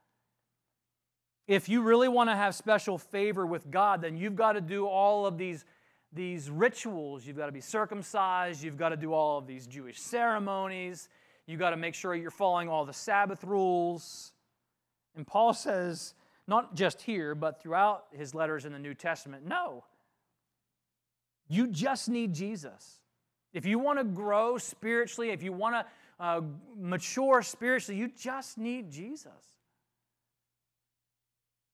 if 1.46 1.68
you 1.68 1.82
really 1.82 2.08
want 2.08 2.30
to 2.30 2.36
have 2.36 2.56
special 2.56 2.98
favor 2.98 3.46
with 3.46 3.70
God, 3.70 4.02
then 4.02 4.16
you've 4.16 4.38
got 4.38 4.54
to 4.54 4.62
do 4.62 4.88
all 4.88 5.26
of 5.26 5.38
these, 5.38 5.66
these 6.14 6.50
rituals. 6.50 7.26
You've 7.26 7.36
got 7.36 7.48
to 7.48 7.52
be 7.52 7.60
circumcised. 7.60 8.64
You've 8.64 8.78
got 8.78 8.90
to 8.90 8.98
do 8.98 9.12
all 9.12 9.38
of 9.38 9.46
these 9.46 9.68
Jewish 9.68 10.00
ceremonies. 10.00 11.10
You've 11.48 11.60
got 11.60 11.72
to 11.72 11.78
make 11.78 11.96
sure 11.96 12.16
you're 12.16 12.32
following 12.32 12.70
all 12.70 12.86
the 12.86 12.94
Sabbath 12.94 13.44
rules. 13.44 14.32
And 15.18 15.28
Paul 15.28 15.54
says, 15.54 16.14
not 16.48 16.76
just 16.76 17.02
here, 17.02 17.36
but 17.36 17.62
throughout 17.62 18.06
his 18.12 18.34
letters 18.34 18.64
in 18.64 18.72
the 18.72 18.80
New 18.80 18.94
Testament, 18.94 19.46
no. 19.46 19.84
You 21.52 21.68
just 21.68 22.08
need 22.08 22.34
Jesus. 22.34 23.02
If 23.52 23.66
you 23.66 23.78
want 23.78 24.00
to 24.00 24.06
grow 24.06 24.58
spiritually, 24.58 25.32
if 25.32 25.44
you 25.44 25.52
want 25.52 25.76
to 25.76 25.86
uh, 26.18 26.40
mature 26.78 27.42
spiritually, 27.42 28.00
you 28.00 28.08
just 28.08 28.58
need 28.58 28.90
Jesus. 28.90 29.34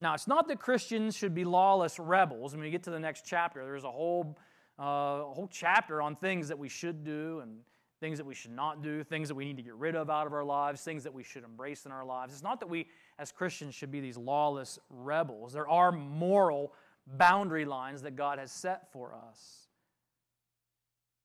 Now, 0.00 0.14
it's 0.14 0.26
not 0.26 0.48
that 0.48 0.58
Christians 0.58 1.16
should 1.16 1.32
be 1.32 1.44
lawless 1.44 2.00
rebels. 2.00 2.54
When 2.54 2.60
we 2.60 2.70
get 2.70 2.82
to 2.84 2.90
the 2.90 2.98
next 2.98 3.24
chapter, 3.24 3.64
there's 3.64 3.84
a 3.84 3.90
whole, 3.90 4.36
uh, 4.80 4.82
a 4.82 5.32
whole 5.32 5.48
chapter 5.48 6.02
on 6.02 6.16
things 6.16 6.48
that 6.48 6.58
we 6.58 6.68
should 6.68 7.04
do 7.04 7.38
and 7.38 7.60
things 8.00 8.18
that 8.18 8.26
we 8.26 8.34
should 8.34 8.50
not 8.50 8.82
do, 8.82 9.04
things 9.04 9.28
that 9.28 9.36
we 9.36 9.44
need 9.44 9.58
to 9.58 9.62
get 9.62 9.74
rid 9.74 9.94
of 9.94 10.10
out 10.10 10.26
of 10.26 10.32
our 10.32 10.44
lives, 10.44 10.82
things 10.82 11.04
that 11.04 11.14
we 11.14 11.22
should 11.22 11.44
embrace 11.44 11.86
in 11.86 11.92
our 11.92 12.04
lives. 12.04 12.32
It's 12.32 12.42
not 12.42 12.58
that 12.58 12.68
we, 12.68 12.88
as 13.20 13.30
Christians, 13.30 13.76
should 13.76 13.92
be 13.92 14.00
these 14.00 14.16
lawless 14.16 14.80
rebels. 14.90 15.52
There 15.52 15.68
are 15.68 15.92
moral 15.92 16.72
boundary 17.06 17.64
lines 17.64 18.02
that 18.02 18.16
God 18.16 18.40
has 18.40 18.50
set 18.50 18.92
for 18.92 19.14
us. 19.14 19.67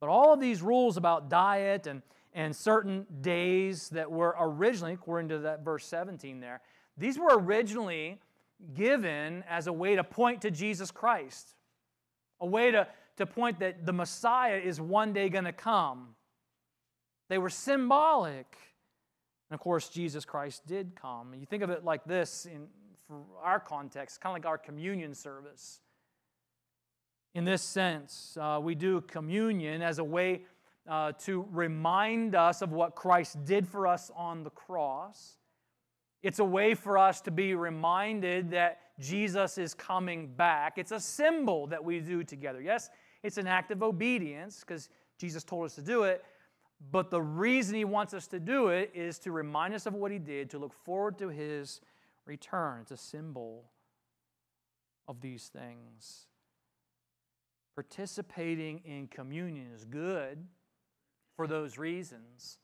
But 0.03 0.09
all 0.09 0.33
of 0.33 0.41
these 0.41 0.61
rules 0.61 0.97
about 0.97 1.29
diet 1.29 1.87
and, 1.87 2.01
and 2.33 2.53
certain 2.53 3.07
days 3.21 3.87
that 3.91 4.11
were 4.11 4.35
originally, 4.37 4.91
according 4.91 5.29
to 5.29 5.39
that 5.39 5.63
verse 5.63 5.85
17 5.85 6.41
there, 6.41 6.59
these 6.97 7.17
were 7.17 7.29
originally 7.37 8.19
given 8.73 9.45
as 9.49 9.67
a 9.67 9.71
way 9.71 9.95
to 9.95 10.03
point 10.03 10.41
to 10.41 10.51
Jesus 10.51 10.91
Christ, 10.91 11.55
a 12.41 12.45
way 12.45 12.69
to, 12.71 12.85
to 13.15 13.25
point 13.25 13.59
that 13.59 13.85
the 13.85 13.93
Messiah 13.93 14.57
is 14.57 14.81
one 14.81 15.13
day 15.13 15.29
going 15.29 15.45
to 15.45 15.53
come. 15.53 16.15
They 17.29 17.37
were 17.37 17.49
symbolic. 17.49 18.57
And 19.49 19.55
of 19.55 19.61
course, 19.61 19.87
Jesus 19.87 20.25
Christ 20.25 20.67
did 20.67 20.97
come. 21.01 21.33
You 21.33 21.45
think 21.45 21.63
of 21.63 21.69
it 21.69 21.85
like 21.85 22.03
this 22.03 22.45
in 22.45 22.67
for 23.07 23.21
our 23.41 23.61
context, 23.61 24.19
kind 24.19 24.37
of 24.37 24.43
like 24.43 24.49
our 24.49 24.57
communion 24.57 25.13
service 25.13 25.79
in 27.33 27.45
this 27.45 27.61
sense. 27.61 28.37
Uh, 28.39 28.59
we 28.61 28.75
do 28.75 29.01
communion 29.01 29.81
as 29.81 29.99
a 29.99 30.03
way 30.03 30.41
uh, 30.89 31.13
to 31.13 31.47
remind 31.51 32.35
us 32.35 32.61
of 32.61 32.71
what 32.71 32.95
Christ 32.95 33.45
did 33.45 33.67
for 33.67 33.87
us 33.87 34.11
on 34.15 34.43
the 34.43 34.49
cross. 34.49 35.37
It's 36.21 36.39
a 36.39 36.45
way 36.45 36.73
for 36.73 36.97
us 36.97 37.21
to 37.21 37.31
be 37.31 37.55
reminded 37.55 38.51
that 38.51 38.79
Jesus 38.99 39.57
is 39.57 39.73
coming 39.73 40.27
back. 40.27 40.77
It's 40.77 40.91
a 40.91 40.99
symbol 40.99 41.67
that 41.67 41.83
we 41.83 41.99
do 41.99 42.23
together. 42.23 42.61
Yes, 42.61 42.89
it's 43.23 43.37
an 43.37 43.47
act 43.47 43.71
of 43.71 43.81
obedience 43.81 44.59
because 44.61 44.89
Jesus 45.17 45.43
told 45.43 45.65
us 45.65 45.75
to 45.75 45.81
do 45.81 46.03
it. 46.03 46.23
But 46.91 47.09
the 47.09 47.21
reason 47.21 47.75
he 47.75 47.85
wants 47.85 48.13
us 48.13 48.27
to 48.27 48.39
do 48.39 48.67
it 48.67 48.91
is 48.93 49.17
to 49.19 49.31
remind 49.31 49.73
us 49.73 49.85
of 49.85 49.93
what 49.93 50.11
he 50.11 50.19
did, 50.19 50.49
to 50.51 50.59
look 50.59 50.73
forward 50.73 51.17
to 51.19 51.29
his 51.29 51.81
return. 52.25 52.81
It's 52.81 52.91
a 52.91 52.97
symbol 52.97 53.63
of 55.07 55.21
these 55.21 55.47
things. 55.47 56.27
Participating 57.75 58.81
in 58.85 59.07
communion 59.07 59.67
is 59.73 59.83
good 59.85 60.45
for 61.35 61.47
those 61.47 61.77
reasons. 61.77 62.59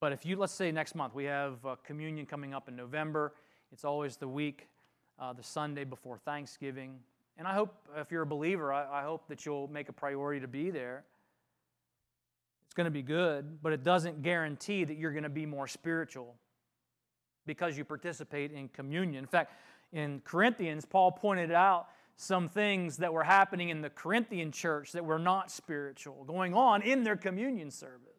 But 0.00 0.12
if 0.12 0.24
you, 0.24 0.36
let's 0.36 0.52
say 0.52 0.70
next 0.70 0.94
month, 0.94 1.14
we 1.14 1.24
have 1.24 1.64
uh, 1.64 1.76
communion 1.84 2.26
coming 2.26 2.54
up 2.54 2.68
in 2.68 2.76
November. 2.76 3.34
It's 3.72 3.84
always 3.84 4.16
the 4.16 4.28
week, 4.28 4.68
uh, 5.18 5.32
the 5.32 5.42
Sunday 5.42 5.84
before 5.84 6.18
Thanksgiving. 6.18 6.98
And 7.38 7.48
I 7.48 7.54
hope, 7.54 7.74
if 7.96 8.12
you're 8.12 8.22
a 8.22 8.26
believer, 8.26 8.72
I, 8.72 9.00
I 9.00 9.02
hope 9.02 9.26
that 9.28 9.44
you'll 9.44 9.68
make 9.68 9.88
a 9.88 9.92
priority 9.92 10.40
to 10.40 10.48
be 10.48 10.70
there. 10.70 11.04
It's 12.66 12.74
going 12.74 12.84
to 12.84 12.90
be 12.90 13.02
good, 13.02 13.62
but 13.62 13.72
it 13.72 13.82
doesn't 13.82 14.22
guarantee 14.22 14.84
that 14.84 14.96
you're 14.96 15.12
going 15.12 15.24
to 15.24 15.28
be 15.28 15.46
more 15.46 15.66
spiritual 15.66 16.36
because 17.46 17.76
you 17.78 17.84
participate 17.84 18.52
in 18.52 18.68
communion. 18.68 19.24
In 19.24 19.28
fact, 19.28 19.52
in 19.92 20.20
Corinthians, 20.24 20.84
Paul 20.84 21.12
pointed 21.12 21.52
out 21.52 21.88
some 22.16 22.48
things 22.48 22.96
that 22.98 23.12
were 23.12 23.24
happening 23.24 23.68
in 23.68 23.82
the 23.82 23.90
Corinthian 23.90 24.50
church 24.50 24.92
that 24.92 25.04
were 25.04 25.18
not 25.18 25.50
spiritual 25.50 26.24
going 26.24 26.54
on 26.54 26.82
in 26.82 27.04
their 27.04 27.16
communion 27.16 27.70
service. 27.70 28.10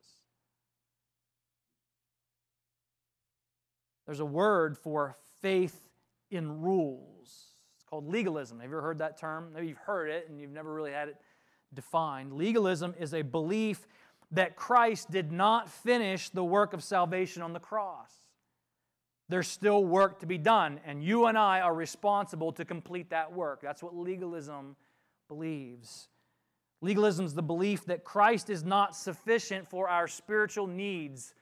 There's 4.06 4.20
a 4.20 4.26
word 4.26 4.78
for 4.78 5.16
faith 5.42 5.90
in 6.30 6.62
rules. 6.62 7.54
It's 7.76 7.84
called 7.90 8.08
legalism. 8.08 8.60
Have 8.60 8.70
you 8.70 8.78
ever 8.78 8.82
heard 8.82 9.00
that 9.00 9.18
term? 9.18 9.52
Maybe 9.54 9.68
you've 9.68 9.78
heard 9.78 10.10
it 10.10 10.30
and 10.30 10.40
you've 10.40 10.52
never 10.52 10.72
really 10.72 10.92
had 10.92 11.10
it 11.10 11.18
defined. 11.74 12.34
Legalism 12.34 12.94
is 13.00 13.14
a 13.14 13.24
belief 13.24 13.88
that 14.32 14.56
Christ 14.56 15.10
did 15.10 15.32
not 15.32 15.70
finish 15.70 16.30
the 16.30 16.44
work 16.44 16.74
of 16.74 16.84
salvation 16.84 17.42
on 17.42 17.54
the 17.54 17.60
cross. 17.60 18.12
There's 19.30 19.48
still 19.48 19.84
work 19.84 20.20
to 20.20 20.26
be 20.26 20.38
done, 20.38 20.80
and 20.86 21.04
you 21.04 21.26
and 21.26 21.38
I 21.38 21.60
are 21.60 21.74
responsible 21.74 22.54
to 22.54 22.64
complete 22.64 23.10
that 23.10 23.34
work. 23.34 23.62
That's 23.62 23.84
what 23.84 23.96
legalism 23.96 24.76
believes. 25.28 26.08
Legalism 26.82 27.26
is 27.26 27.34
the 27.34 27.44
belief 27.44 27.86
that 27.86 28.04
Christ 28.04 28.50
is 28.50 28.64
not 28.64 28.96
sufficient 28.96 29.70
for 29.70 29.90
our 29.90 30.08
spiritual 30.08 30.68
needs, 30.68 31.34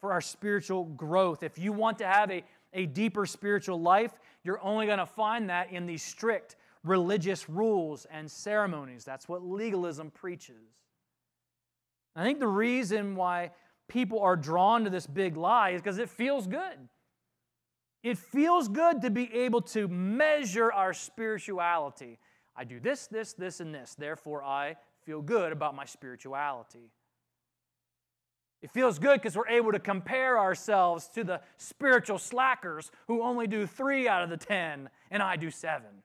for 0.00 0.12
our 0.12 0.20
spiritual 0.20 0.84
growth. 0.84 1.42
If 1.42 1.58
you 1.58 1.72
want 1.72 1.98
to 1.98 2.06
have 2.06 2.30
a, 2.30 2.44
a 2.72 2.86
deeper 2.86 3.26
spiritual 3.26 3.80
life, 3.80 4.12
you're 4.44 4.62
only 4.62 4.86
going 4.86 4.98
to 4.98 5.06
find 5.06 5.50
that 5.50 5.72
in 5.72 5.86
these 5.86 6.02
strict 6.02 6.56
religious 6.84 7.48
rules 7.48 8.06
and 8.10 8.30
ceremonies. 8.30 9.04
That's 9.04 9.28
what 9.28 9.42
legalism 9.44 10.10
preaches. 10.10 10.68
I 12.14 12.22
think 12.22 12.38
the 12.38 12.46
reason 12.46 13.16
why 13.16 13.50
people 13.88 14.20
are 14.20 14.36
drawn 14.36 14.84
to 14.84 14.90
this 14.90 15.06
big 15.06 15.36
lie 15.36 15.70
is 15.70 15.80
because 15.80 15.98
it 15.98 16.10
feels 16.10 16.46
good. 16.46 16.88
It 18.04 18.18
feels 18.18 18.68
good 18.68 19.00
to 19.00 19.10
be 19.10 19.32
able 19.32 19.62
to 19.62 19.88
measure 19.88 20.70
our 20.70 20.92
spirituality. 20.92 22.18
I 22.54 22.64
do 22.64 22.78
this, 22.78 23.06
this, 23.06 23.32
this, 23.32 23.60
and 23.60 23.74
this. 23.74 23.96
Therefore, 23.98 24.44
I 24.44 24.76
feel 25.06 25.22
good 25.22 25.52
about 25.52 25.74
my 25.74 25.86
spirituality. 25.86 26.92
It 28.60 28.70
feels 28.70 28.98
good 28.98 29.22
because 29.22 29.36
we're 29.36 29.48
able 29.48 29.72
to 29.72 29.78
compare 29.78 30.38
ourselves 30.38 31.08
to 31.14 31.24
the 31.24 31.40
spiritual 31.56 32.18
slackers 32.18 32.90
who 33.08 33.22
only 33.22 33.46
do 33.46 33.66
three 33.66 34.06
out 34.06 34.22
of 34.22 34.28
the 34.28 34.36
ten, 34.36 34.90
and 35.10 35.22
I 35.22 35.36
do 35.36 35.50
seven. 35.50 36.02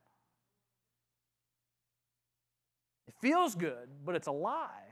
It 3.10 3.14
feels 3.22 3.56
good, 3.56 3.90
but 4.06 4.16
it's 4.16 4.28
a 4.28 4.32
lie. 4.32 4.89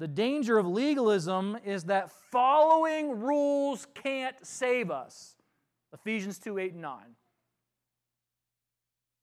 The 0.00 0.08
danger 0.08 0.56
of 0.56 0.66
legalism 0.66 1.58
is 1.62 1.84
that 1.84 2.10
following 2.10 3.20
rules 3.20 3.86
can't 3.92 4.34
save 4.40 4.90
us. 4.90 5.36
Ephesians 5.92 6.38
2 6.38 6.58
8 6.58 6.72
and 6.72 6.80
9. 6.80 7.00
It's 7.04 7.14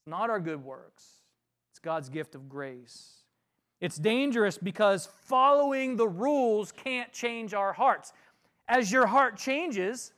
not 0.05 0.29
our 0.29 0.39
good 0.39 0.63
works, 0.63 1.03
it's 1.71 1.79
God's 1.79 2.09
gift 2.09 2.35
of 2.35 2.47
grace. 2.47 3.23
It's 3.81 3.97
dangerous 3.97 4.59
because 4.59 5.07
following 5.23 5.95
the 5.95 6.07
rules 6.07 6.71
can't 6.71 7.11
change 7.11 7.55
our 7.55 7.73
hearts. 7.73 8.13
As 8.67 8.91
your 8.91 9.07
heart 9.07 9.35
changes, 9.35 10.13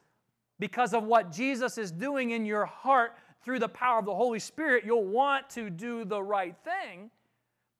because 0.60 0.94
of 0.94 1.06
what 1.06 1.32
Jesus 1.32 1.78
is 1.78 1.90
doing 1.90 2.32
in 2.32 2.46
your 2.46 2.66
heart 2.66 3.14
through 3.46 3.60
the 3.60 3.70
power 3.70 4.00
of 4.00 4.06
the 4.06 4.16
Holy 4.16 4.40
Spirit, 4.40 4.84
you'll 4.86 5.08
want 5.08 5.50
to 5.52 5.70
do 5.70 6.04
the 6.04 6.22
right 6.22 6.56
thing. 6.66 7.12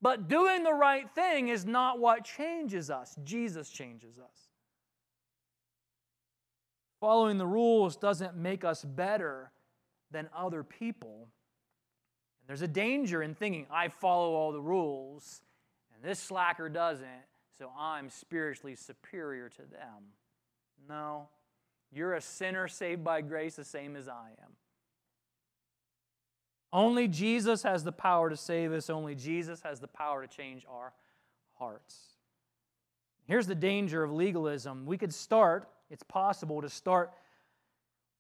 But 0.02 0.28
doing 0.28 0.64
the 0.64 0.74
right 0.74 1.10
thing 1.10 1.50
is 1.50 1.66
not 1.66 2.00
what 2.00 2.24
changes 2.24 2.90
us. 2.90 3.16
Jesus 3.24 3.70
changes 3.70 4.18
us. 4.18 4.50
Following 7.00 7.38
the 7.38 7.48
rules 7.48 7.96
doesn't 7.96 8.36
make 8.36 8.64
us 8.64 8.84
better 8.84 9.52
than 10.12 10.30
other 10.36 10.64
people. 10.64 11.30
And 12.42 12.48
there's 12.48 12.62
a 12.62 12.68
danger 12.68 13.22
in 13.22 13.36
thinking, 13.36 13.68
I 13.72 13.90
follow 13.90 14.34
all 14.34 14.52
the 14.52 14.62
rules, 14.62 15.42
and 15.94 16.04
this 16.04 16.20
slacker 16.20 16.70
doesn't, 16.70 17.08
so 17.58 17.72
I'm 17.78 18.10
spiritually 18.10 18.76
superior 18.76 19.50
to 19.50 19.62
them. 19.64 20.14
No, 20.88 21.30
you're 21.92 22.14
a 22.14 22.22
sinner 22.22 22.68
saved 22.68 23.04
by 23.04 23.22
grace 23.22 23.56
the 23.56 23.66
same 23.66 23.96
as 23.96 24.08
I 24.08 24.30
am. 24.42 24.52
Only 26.72 27.08
Jesus 27.08 27.64
has 27.64 27.84
the 27.84 27.92
power 27.92 28.30
to 28.30 28.38
save 28.38 28.72
us. 28.72 28.90
Only 28.90 29.16
Jesus 29.16 29.62
has 29.62 29.80
the 29.80 29.88
power 29.88 30.26
to 30.26 30.28
change 30.28 30.66
our 30.70 30.94
hearts. 31.58 31.98
Here's 33.26 33.48
the 33.48 33.56
danger 33.56 34.04
of 34.04 34.12
legalism. 34.12 34.86
We 34.86 34.98
could 34.98 35.14
start, 35.14 35.68
it's 35.90 36.04
possible 36.04 36.62
to 36.62 36.70
start 36.70 37.12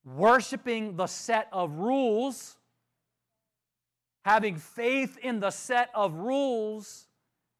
worshiping 0.03 0.95
the 0.95 1.07
set 1.07 1.47
of 1.51 1.73
rules, 1.73 2.57
having 4.23 4.55
faith 4.55 5.17
in 5.21 5.39
the 5.39 5.51
set 5.51 5.89
of 5.93 6.13
rules 6.13 7.07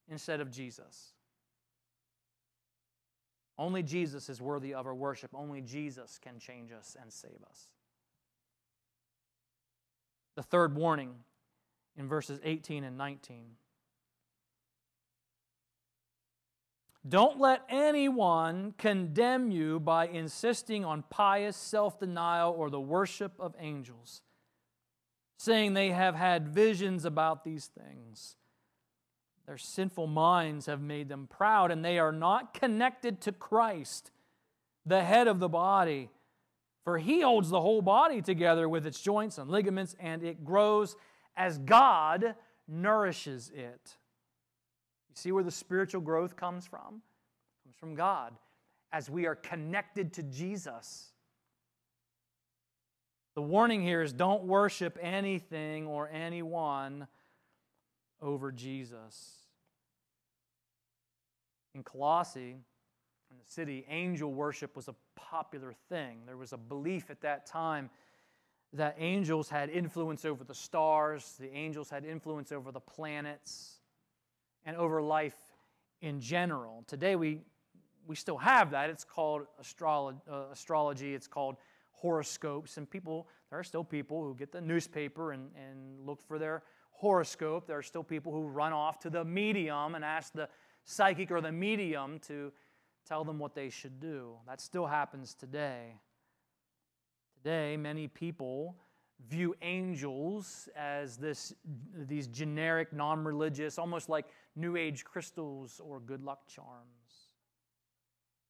instead 0.09 0.41
of 0.41 0.51
Jesus. 0.51 1.13
Only 3.57 3.83
Jesus 3.83 4.29
is 4.29 4.41
worthy 4.41 4.73
of 4.73 4.87
our 4.87 4.95
worship. 4.95 5.31
Only 5.33 5.61
Jesus 5.61 6.19
can 6.21 6.39
change 6.39 6.71
us 6.71 6.95
and 6.99 7.11
save 7.11 7.43
us 7.47 7.67
the 10.35 10.43
third 10.43 10.75
warning 10.75 11.13
in 11.97 12.07
verses 12.07 12.39
18 12.43 12.83
and 12.83 12.97
19. 12.97 13.55
Don't 17.07 17.39
let 17.39 17.61
anyone 17.69 18.73
condemn 18.77 19.51
you 19.51 19.79
by 19.79 20.07
insisting 20.07 20.83
on 20.83 21.03
pious 21.09 21.55
self 21.55 21.99
denial 21.99 22.53
or 22.57 22.69
the 22.69 22.79
worship 22.79 23.33
of 23.39 23.55
angels, 23.59 24.21
saying 25.37 25.73
they 25.73 25.91
have 25.91 26.15
had 26.15 26.49
visions 26.49 27.05
about 27.05 27.43
these 27.43 27.67
things. 27.67 28.35
Their 29.47 29.57
sinful 29.57 30.07
minds 30.07 30.67
have 30.67 30.81
made 30.81 31.09
them 31.09 31.27
proud, 31.27 31.71
and 31.71 31.83
they 31.83 31.97
are 31.97 32.11
not 32.11 32.53
connected 32.53 33.21
to 33.21 33.31
Christ, 33.31 34.11
the 34.85 35.03
head 35.03 35.27
of 35.27 35.39
the 35.39 35.49
body 35.49 36.09
for 36.83 36.97
he 36.97 37.21
holds 37.21 37.49
the 37.49 37.61
whole 37.61 37.81
body 37.81 38.21
together 38.21 38.67
with 38.67 38.85
its 38.85 39.01
joints 39.01 39.37
and 39.37 39.49
ligaments, 39.49 39.95
and 39.99 40.23
it 40.23 40.43
grows 40.43 40.95
as 41.35 41.57
God 41.57 42.35
nourishes 42.67 43.51
it. 43.53 43.95
You 45.09 45.15
see 45.15 45.31
where 45.31 45.43
the 45.43 45.51
spiritual 45.51 46.01
growth 46.01 46.35
comes 46.35 46.65
from? 46.65 47.01
It 47.55 47.63
comes 47.63 47.75
from 47.79 47.95
God 47.95 48.33
as 48.91 49.09
we 49.09 49.25
are 49.25 49.35
connected 49.35 50.13
to 50.13 50.23
Jesus. 50.23 51.11
The 53.35 53.41
warning 53.41 53.81
here 53.81 54.01
is 54.01 54.11
don't 54.11 54.43
worship 54.43 54.97
anything 55.01 55.87
or 55.87 56.09
anyone 56.09 57.07
over 58.21 58.51
Jesus. 58.51 59.35
In 61.75 61.83
Colossae, 61.83 62.57
the 63.45 63.51
city, 63.51 63.85
angel 63.89 64.33
worship 64.33 64.75
was 64.75 64.87
a 64.87 64.95
popular 65.15 65.73
thing. 65.89 66.19
There 66.25 66.37
was 66.37 66.53
a 66.53 66.57
belief 66.57 67.09
at 67.09 67.21
that 67.21 67.45
time 67.45 67.89
that 68.73 68.95
angels 68.99 69.49
had 69.49 69.69
influence 69.69 70.25
over 70.25 70.43
the 70.43 70.53
stars, 70.53 71.35
the 71.39 71.51
angels 71.51 71.89
had 71.89 72.05
influence 72.05 72.51
over 72.51 72.71
the 72.71 72.79
planets, 72.79 73.79
and 74.65 74.77
over 74.77 75.01
life 75.01 75.35
in 76.01 76.19
general. 76.19 76.83
Today, 76.87 77.15
we, 77.15 77.41
we 78.05 78.15
still 78.15 78.37
have 78.37 78.71
that. 78.71 78.89
It's 78.89 79.03
called 79.03 79.47
astrolo- 79.61 80.21
uh, 80.31 80.51
astrology, 80.51 81.13
it's 81.13 81.27
called 81.27 81.55
horoscopes, 81.91 82.77
and 82.77 82.89
people, 82.89 83.27
there 83.49 83.59
are 83.59 83.63
still 83.63 83.83
people 83.83 84.23
who 84.23 84.35
get 84.35 84.51
the 84.51 84.61
newspaper 84.61 85.31
and, 85.31 85.49
and 85.55 86.05
look 86.05 86.21
for 86.21 86.37
their 86.37 86.63
horoscope. 86.91 87.65
There 87.65 87.77
are 87.77 87.83
still 87.83 88.03
people 88.03 88.31
who 88.31 88.47
run 88.47 88.73
off 88.73 88.99
to 88.99 89.09
the 89.09 89.25
medium 89.25 89.95
and 89.95 90.05
ask 90.05 90.33
the 90.33 90.47
psychic 90.85 91.31
or 91.31 91.41
the 91.41 91.51
medium 91.51 92.19
to 92.19 92.51
tell 93.09 93.23
them 93.23 93.39
what 93.39 93.55
they 93.55 93.69
should 93.69 93.99
do. 93.99 94.35
That 94.47 94.61
still 94.61 94.85
happens 94.85 95.33
today. 95.33 95.95
Today, 97.43 97.75
many 97.75 98.07
people 98.07 98.75
view 99.27 99.55
angels 99.61 100.69
as 100.75 101.17
this, 101.17 101.53
these 102.07 102.27
generic, 102.27 102.93
non 102.93 103.23
religious, 103.23 103.79
almost 103.79 104.09
like 104.09 104.25
New 104.55 104.77
Age 104.77 105.03
crystals 105.03 105.81
or 105.83 105.99
good 105.99 106.23
luck 106.23 106.47
charms. 106.47 107.33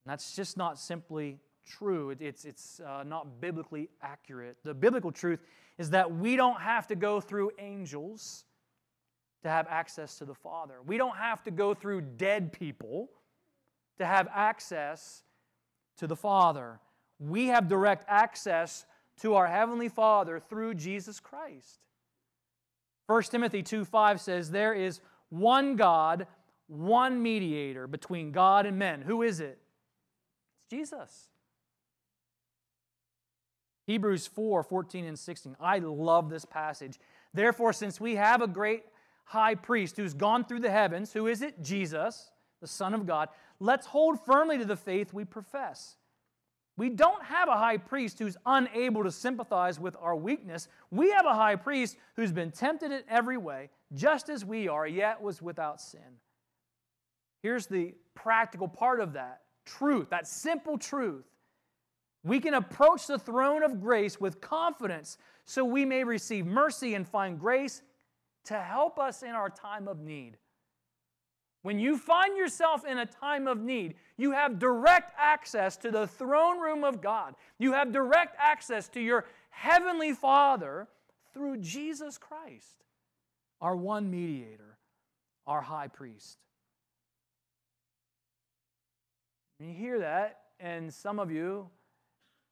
And 0.05 0.11
that's 0.11 0.35
just 0.35 0.57
not 0.57 0.77
simply 0.77 1.39
true, 1.65 2.15
it's, 2.19 2.45
it's 2.45 2.81
uh, 2.81 3.03
not 3.03 3.39
biblically 3.39 3.89
accurate. 4.01 4.57
The 4.63 4.73
biblical 4.73 5.11
truth 5.11 5.39
is 5.77 5.91
that 5.91 6.11
we 6.11 6.35
don't 6.35 6.59
have 6.59 6.87
to 6.87 6.95
go 6.95 7.21
through 7.21 7.51
angels 7.59 8.45
to 9.43 9.49
have 9.49 9.67
access 9.69 10.17
to 10.17 10.25
the 10.25 10.33
Father, 10.35 10.75
we 10.85 10.97
don't 10.97 11.15
have 11.15 11.43
to 11.43 11.51
go 11.51 11.73
through 11.73 12.01
dead 12.01 12.51
people 12.51 13.09
to 13.99 14.05
have 14.05 14.27
access 14.33 15.23
to 15.97 16.07
the 16.07 16.15
Father. 16.15 16.79
We 17.19 17.47
have 17.47 17.67
direct 17.67 18.05
access 18.07 18.85
to 19.21 19.35
our 19.35 19.47
Heavenly 19.47 19.89
Father 19.89 20.39
through 20.39 20.75
Jesus 20.75 21.19
Christ. 21.19 21.79
1 23.07 23.23
Timothy 23.23 23.61
2 23.61 23.85
5 23.85 24.21
says, 24.21 24.51
There 24.51 24.73
is 24.73 25.01
one 25.29 25.75
God, 25.75 26.27
one 26.67 27.21
mediator 27.21 27.87
between 27.87 28.31
God 28.31 28.65
and 28.65 28.79
men. 28.79 29.01
Who 29.01 29.21
is 29.21 29.39
it? 29.39 29.59
It's 30.57 30.69
Jesus. 30.69 31.27
Hebrews 33.85 34.27
4 34.27 34.63
14 34.63 35.05
and 35.05 35.17
16. 35.17 35.55
I 35.59 35.79
love 35.79 36.29
this 36.29 36.45
passage. 36.45 36.99
Therefore, 37.33 37.73
since 37.73 37.99
we 37.99 38.15
have 38.15 38.41
a 38.41 38.47
great 38.47 38.83
high 39.25 39.55
priest 39.55 39.97
who's 39.97 40.13
gone 40.13 40.45
through 40.45 40.59
the 40.61 40.71
heavens, 40.71 41.11
who 41.11 41.27
is 41.27 41.41
it? 41.41 41.61
Jesus, 41.61 42.31
the 42.61 42.67
Son 42.67 42.93
of 42.93 43.05
God. 43.05 43.29
Let's 43.59 43.85
hold 43.85 44.23
firmly 44.25 44.57
to 44.57 44.65
the 44.65 44.75
faith 44.75 45.13
we 45.13 45.25
profess. 45.25 45.97
We 46.77 46.89
don't 46.89 47.23
have 47.23 47.49
a 47.49 47.57
high 47.57 47.77
priest 47.77 48.19
who's 48.19 48.37
unable 48.45 49.03
to 49.03 49.11
sympathize 49.11 49.79
with 49.79 49.97
our 49.99 50.15
weakness. 50.15 50.69
We 50.91 51.11
have 51.11 51.25
a 51.25 51.33
high 51.33 51.57
priest 51.57 51.97
who's 52.15 52.31
been 52.31 52.51
tempted 52.51 52.91
in 52.91 53.01
every 53.09 53.37
way, 53.37 53.69
just 53.93 54.29
as 54.29 54.45
we 54.45 54.69
are, 54.69 54.87
yet 54.87 55.21
was 55.21 55.41
without 55.41 55.81
sin. 55.81 56.19
Here's 57.41 57.67
the 57.67 57.95
practical 58.15 58.67
part 58.67 59.01
of 59.01 59.13
that 59.13 59.41
truth, 59.65 60.09
that 60.09 60.27
simple 60.27 60.77
truth. 60.77 61.25
We 62.23 62.39
can 62.39 62.53
approach 62.53 63.07
the 63.07 63.19
throne 63.19 63.63
of 63.63 63.81
grace 63.81 64.19
with 64.19 64.41
confidence 64.41 65.17
so 65.45 65.63
we 65.63 65.85
may 65.85 66.03
receive 66.03 66.45
mercy 66.45 66.95
and 66.95 67.07
find 67.07 67.39
grace 67.39 67.81
to 68.45 68.59
help 68.59 68.99
us 68.99 69.23
in 69.23 69.31
our 69.31 69.49
time 69.49 69.87
of 69.87 69.99
need. 69.99 70.37
When 71.61 71.77
you 71.79 71.97
find 71.97 72.37
yourself 72.37 72.85
in 72.85 72.99
a 72.99 73.05
time 73.05 73.47
of 73.47 73.59
need, 73.59 73.95
you 74.17 74.31
have 74.31 74.59
direct 74.59 75.13
access 75.17 75.75
to 75.77 75.91
the 75.91 76.07
throne 76.07 76.59
room 76.59 76.83
of 76.83 77.01
God. 77.01 77.35
You 77.57 77.73
have 77.73 77.91
direct 77.91 78.35
access 78.39 78.87
to 78.89 79.01
your 79.01 79.25
heavenly 79.49 80.13
Father 80.13 80.87
through 81.33 81.57
Jesus 81.57 82.17
Christ, 82.17 82.83
our 83.61 83.75
one 83.75 84.09
mediator, 84.09 84.77
our 85.45 85.61
high 85.61 85.87
priest. 85.87 86.37
You 89.59 89.73
hear 89.73 89.99
that, 89.99 90.39
and 90.61 90.93
some 90.93 91.19
of 91.19 91.29
you, 91.29 91.67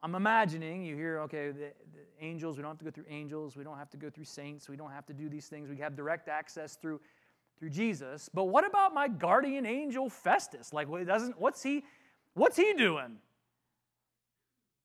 I'm 0.03 0.15
imagining, 0.15 0.83
you 0.83 0.95
hear, 0.95 1.19
okay, 1.21 1.51
the, 1.51 1.71
the 1.93 2.25
angels, 2.25 2.57
we 2.57 2.61
don't 2.61 2.71
have 2.71 2.79
to 2.79 2.85
go 2.85 2.91
through 2.91 3.05
angels, 3.09 3.55
we 3.55 3.63
don't 3.63 3.77
have 3.77 3.89
to 3.91 3.97
go 3.97 4.09
through 4.09 4.25
saints, 4.25 4.67
we 4.67 4.75
don't 4.75 4.91
have 4.91 5.05
to 5.05 5.13
do 5.13 5.29
these 5.29 5.47
things, 5.47 5.69
we 5.69 5.77
have 5.77 5.95
direct 5.95 6.27
access 6.27 6.75
through 6.75 6.99
through 7.59 7.69
Jesus. 7.71 8.29
But 8.33 8.45
what 8.45 8.65
about 8.65 8.93
my 8.93 9.07
guardian 9.07 9.65
angel 9.65 10.09
Festus? 10.09 10.73
Like, 10.73 10.87
what 10.87 11.05
doesn't 11.05 11.39
what's 11.39 11.63
he 11.63 11.83
what's 12.33 12.57
he 12.57 12.73
doing? 12.73 13.17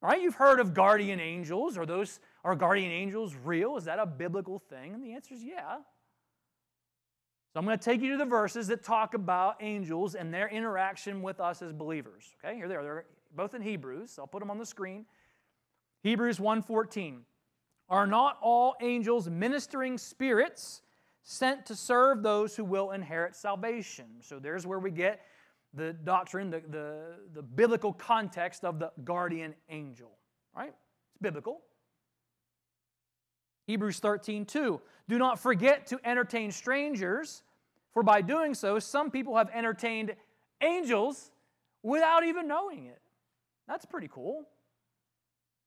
All 0.02 0.08
right, 0.08 0.20
you've 0.20 0.35
heard 0.35 0.58
of 0.58 0.74
guardian 0.74 1.20
angels. 1.20 1.78
Are 1.78 1.87
those 1.87 2.18
are 2.44 2.56
guardian 2.56 2.90
angels 2.90 3.35
real? 3.44 3.76
Is 3.76 3.85
that 3.85 3.98
a 3.98 4.06
biblical 4.06 4.58
thing? 4.58 4.94
And 4.94 5.02
the 5.02 5.12
answer 5.12 5.35
is 5.35 5.44
yeah. 5.44 5.76
So 7.52 7.61
I'm 7.61 7.66
going 7.66 7.78
to 7.78 7.85
take 7.85 8.00
you 8.00 8.12
to 8.12 8.16
the 8.16 8.24
verses 8.24 8.68
that 8.68 8.82
talk 8.82 9.12
about 9.12 9.56
angels 9.61 10.14
and 10.14 10.32
their 10.32 10.48
interaction 10.48 11.20
with 11.20 11.38
us 11.38 11.61
as 11.61 11.70
believers. 11.70 12.35
Okay, 12.42 12.56
here 12.56 12.66
they 12.66 12.74
are. 12.74 12.82
They're 12.82 13.04
both 13.37 13.54
in 13.54 13.61
Hebrews. 13.61 14.18
I'll 14.18 14.26
put 14.26 14.40
them 14.40 14.50
on 14.50 14.56
the 14.58 14.64
screen. 14.66 15.04
Hebrews 16.02 16.38
1:14. 16.38 17.24
Are 17.88 18.06
not 18.06 18.38
all 18.40 18.74
angels 18.80 19.28
ministering 19.28 19.98
spirits 19.98 20.80
sent 21.22 21.66
to 21.66 21.76
serve 21.76 22.22
those 22.22 22.56
who 22.56 22.64
will 22.64 22.90
inherit 22.90 23.35
salvation? 23.37 24.06
So 24.20 24.38
there's 24.38 24.66
where 24.66 24.78
we 24.78 24.90
get 24.90 25.20
the 25.74 25.92
doctrine, 25.92 26.50
the, 26.50 26.62
the, 26.68 27.14
the 27.35 27.42
biblical 27.42 27.92
context 27.92 28.64
of 28.64 28.78
the 28.78 28.92
guardian 29.04 29.54
angel. 29.68 30.11
Right? 30.54 30.68
It's 30.68 31.18
biblical. 31.20 31.62
Hebrews 33.66 33.98
13, 34.00 34.44
2. 34.44 34.80
Do 35.08 35.18
not 35.18 35.38
forget 35.38 35.87
to 35.88 36.00
entertain 36.04 36.50
strangers, 36.50 37.42
for 37.92 38.02
by 38.02 38.20
doing 38.20 38.54
so, 38.54 38.78
some 38.78 39.11
people 39.11 39.37
have 39.37 39.50
entertained 39.52 40.14
angels 40.61 41.30
without 41.82 42.24
even 42.24 42.46
knowing 42.46 42.87
it. 42.87 43.00
That's 43.68 43.85
pretty 43.85 44.08
cool. 44.08 44.44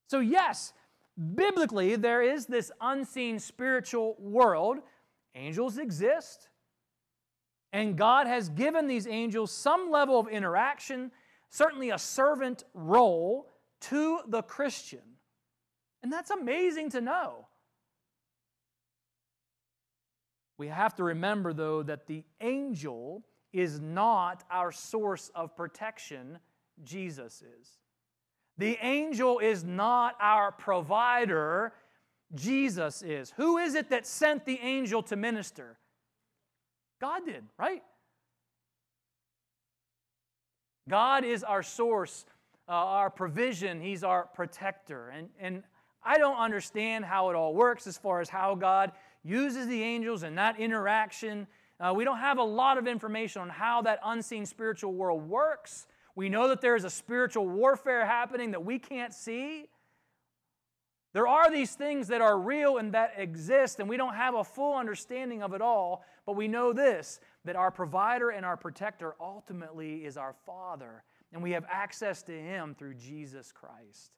So, 0.08 0.20
yes, 0.20 0.74
biblically, 1.36 1.96
there 1.96 2.22
is 2.22 2.46
this 2.46 2.72
unseen 2.82 3.40
spiritual 3.40 4.16
world. 4.20 4.80
Angels 5.36 5.78
exist. 5.78 6.50
And 7.74 7.98
God 7.98 8.26
has 8.26 8.50
given 8.50 8.88
these 8.88 9.06
angels 9.06 9.52
some 9.52 9.92
level 9.92 10.18
of 10.20 10.28
interaction, 10.30 11.12
certainly 11.50 11.90
a 11.90 11.98
servant 11.98 12.64
role 12.74 13.52
to 13.82 14.22
the 14.28 14.42
Christian. 14.42 15.02
And 16.02 16.12
that's 16.12 16.32
amazing 16.32 16.92
to 16.92 17.02
know. 17.02 17.48
We 20.58 20.70
have 20.70 20.96
to 20.96 21.04
remember, 21.04 21.52
though, 21.52 21.84
that 21.84 22.08
the 22.08 22.24
angel 22.40 23.26
is 23.52 23.80
not 23.80 24.44
our 24.50 24.72
source 24.72 25.30
of 25.36 25.56
protection, 25.56 26.40
Jesus 26.84 27.42
is. 27.42 27.70
The 28.58 28.78
angel 28.82 29.40
is 29.40 29.66
not 29.66 30.16
our 30.22 30.52
provider, 30.52 31.74
Jesus 32.34 33.02
is. 33.02 33.34
Who 33.38 33.58
is 33.58 33.76
it 33.76 33.90
that 33.90 34.06
sent 34.06 34.46
the 34.46 34.60
angel 34.62 35.04
to 35.04 35.16
minister? 35.16 35.78
God 37.00 37.26
did, 37.26 37.44
right? 37.58 37.84
God 40.90 41.24
is 41.24 41.44
our 41.44 41.64
source, 41.64 42.26
uh, 42.68 42.72
our 42.72 43.10
provision, 43.10 43.82
He's 43.82 44.04
our 44.04 44.24
protector. 44.34 45.10
And, 45.10 45.30
and 45.40 45.64
I 46.04 46.18
don't 46.18 46.38
understand 46.38 47.06
how 47.06 47.30
it 47.30 47.36
all 47.36 47.54
works 47.54 47.88
as 47.88 47.98
far 47.98 48.22
as 48.22 48.30
how 48.30 48.56
God 48.56 48.92
uses 49.24 49.68
the 49.68 49.82
angels 49.82 50.24
and 50.24 50.38
that 50.38 50.60
interaction. 50.60 51.48
Uh, 51.80 51.94
we 51.96 52.04
don't 52.04 52.20
have 52.20 52.38
a 52.38 52.44
lot 52.44 52.78
of 52.78 52.88
information 52.88 53.42
on 53.42 53.50
how 53.50 53.82
that 53.82 54.00
unseen 54.06 54.46
spiritual 54.46 54.94
world 54.94 55.28
works. 55.28 55.88
We 56.16 56.30
know 56.30 56.48
that 56.48 56.62
there 56.62 56.76
is 56.76 56.86
a 56.86 56.90
spiritual 56.90 57.48
warfare 57.48 58.06
happening 58.06 58.52
that 58.52 58.64
we 58.64 58.80
can't 58.80 59.14
see. 59.14 59.68
There 61.16 61.30
are 61.30 61.50
these 61.50 61.76
things 61.76 62.10
that 62.10 62.20
are 62.20 62.38
real 62.38 62.78
and 62.78 62.92
that 62.92 63.14
exist, 63.16 63.80
and 63.80 63.88
we 63.88 63.96
don't 63.96 64.16
have 64.16 64.36
a 64.36 64.44
full 64.44 64.76
understanding 64.76 65.42
of 65.42 65.54
it 65.54 65.62
all, 65.62 66.04
but 66.26 66.36
we 66.36 66.50
know 66.50 66.74
this 66.74 67.22
that 67.46 67.56
our 67.56 67.72
provider 67.72 68.32
and 68.32 68.46
our 68.46 68.58
protector 68.58 69.16
ultimately 69.22 70.04
is 70.04 70.18
our 70.18 70.36
Father, 70.46 71.06
and 71.32 71.42
we 71.42 71.52
have 71.52 71.64
access 71.72 72.22
to 72.24 72.34
Him 72.34 72.76
through 72.78 72.96
Jesus 72.96 73.54
Christ. 73.54 74.12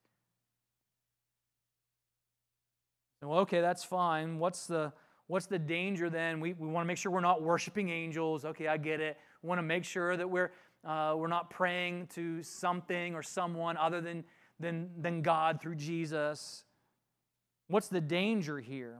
Well, 3.21 3.41
okay, 3.41 3.61
that's 3.61 3.83
fine. 3.83 4.39
What's 4.39 4.65
the 4.65 4.91
what's 5.27 5.45
the 5.45 5.59
danger 5.59 6.09
then? 6.09 6.39
We, 6.39 6.53
we 6.53 6.67
want 6.67 6.83
to 6.83 6.87
make 6.87 6.97
sure 6.97 7.11
we're 7.11 7.21
not 7.21 7.43
worshiping 7.43 7.89
angels. 7.89 8.43
Okay, 8.43 8.67
I 8.67 8.77
get 8.77 9.01
it. 9.01 9.17
We 9.43 9.49
want 9.49 9.59
to 9.59 9.63
make 9.63 9.83
sure 9.83 10.17
that 10.17 10.27
we're 10.27 10.51
uh, 10.83 11.13
we're 11.15 11.27
not 11.27 11.51
praying 11.51 12.07
to 12.15 12.41
something 12.41 13.13
or 13.13 13.21
someone 13.21 13.77
other 13.77 14.01
than, 14.01 14.23
than, 14.59 14.89
than 14.99 15.21
God 15.21 15.61
through 15.61 15.75
Jesus. 15.75 16.63
What's 17.67 17.87
the 17.87 18.01
danger 18.01 18.59
here? 18.59 18.99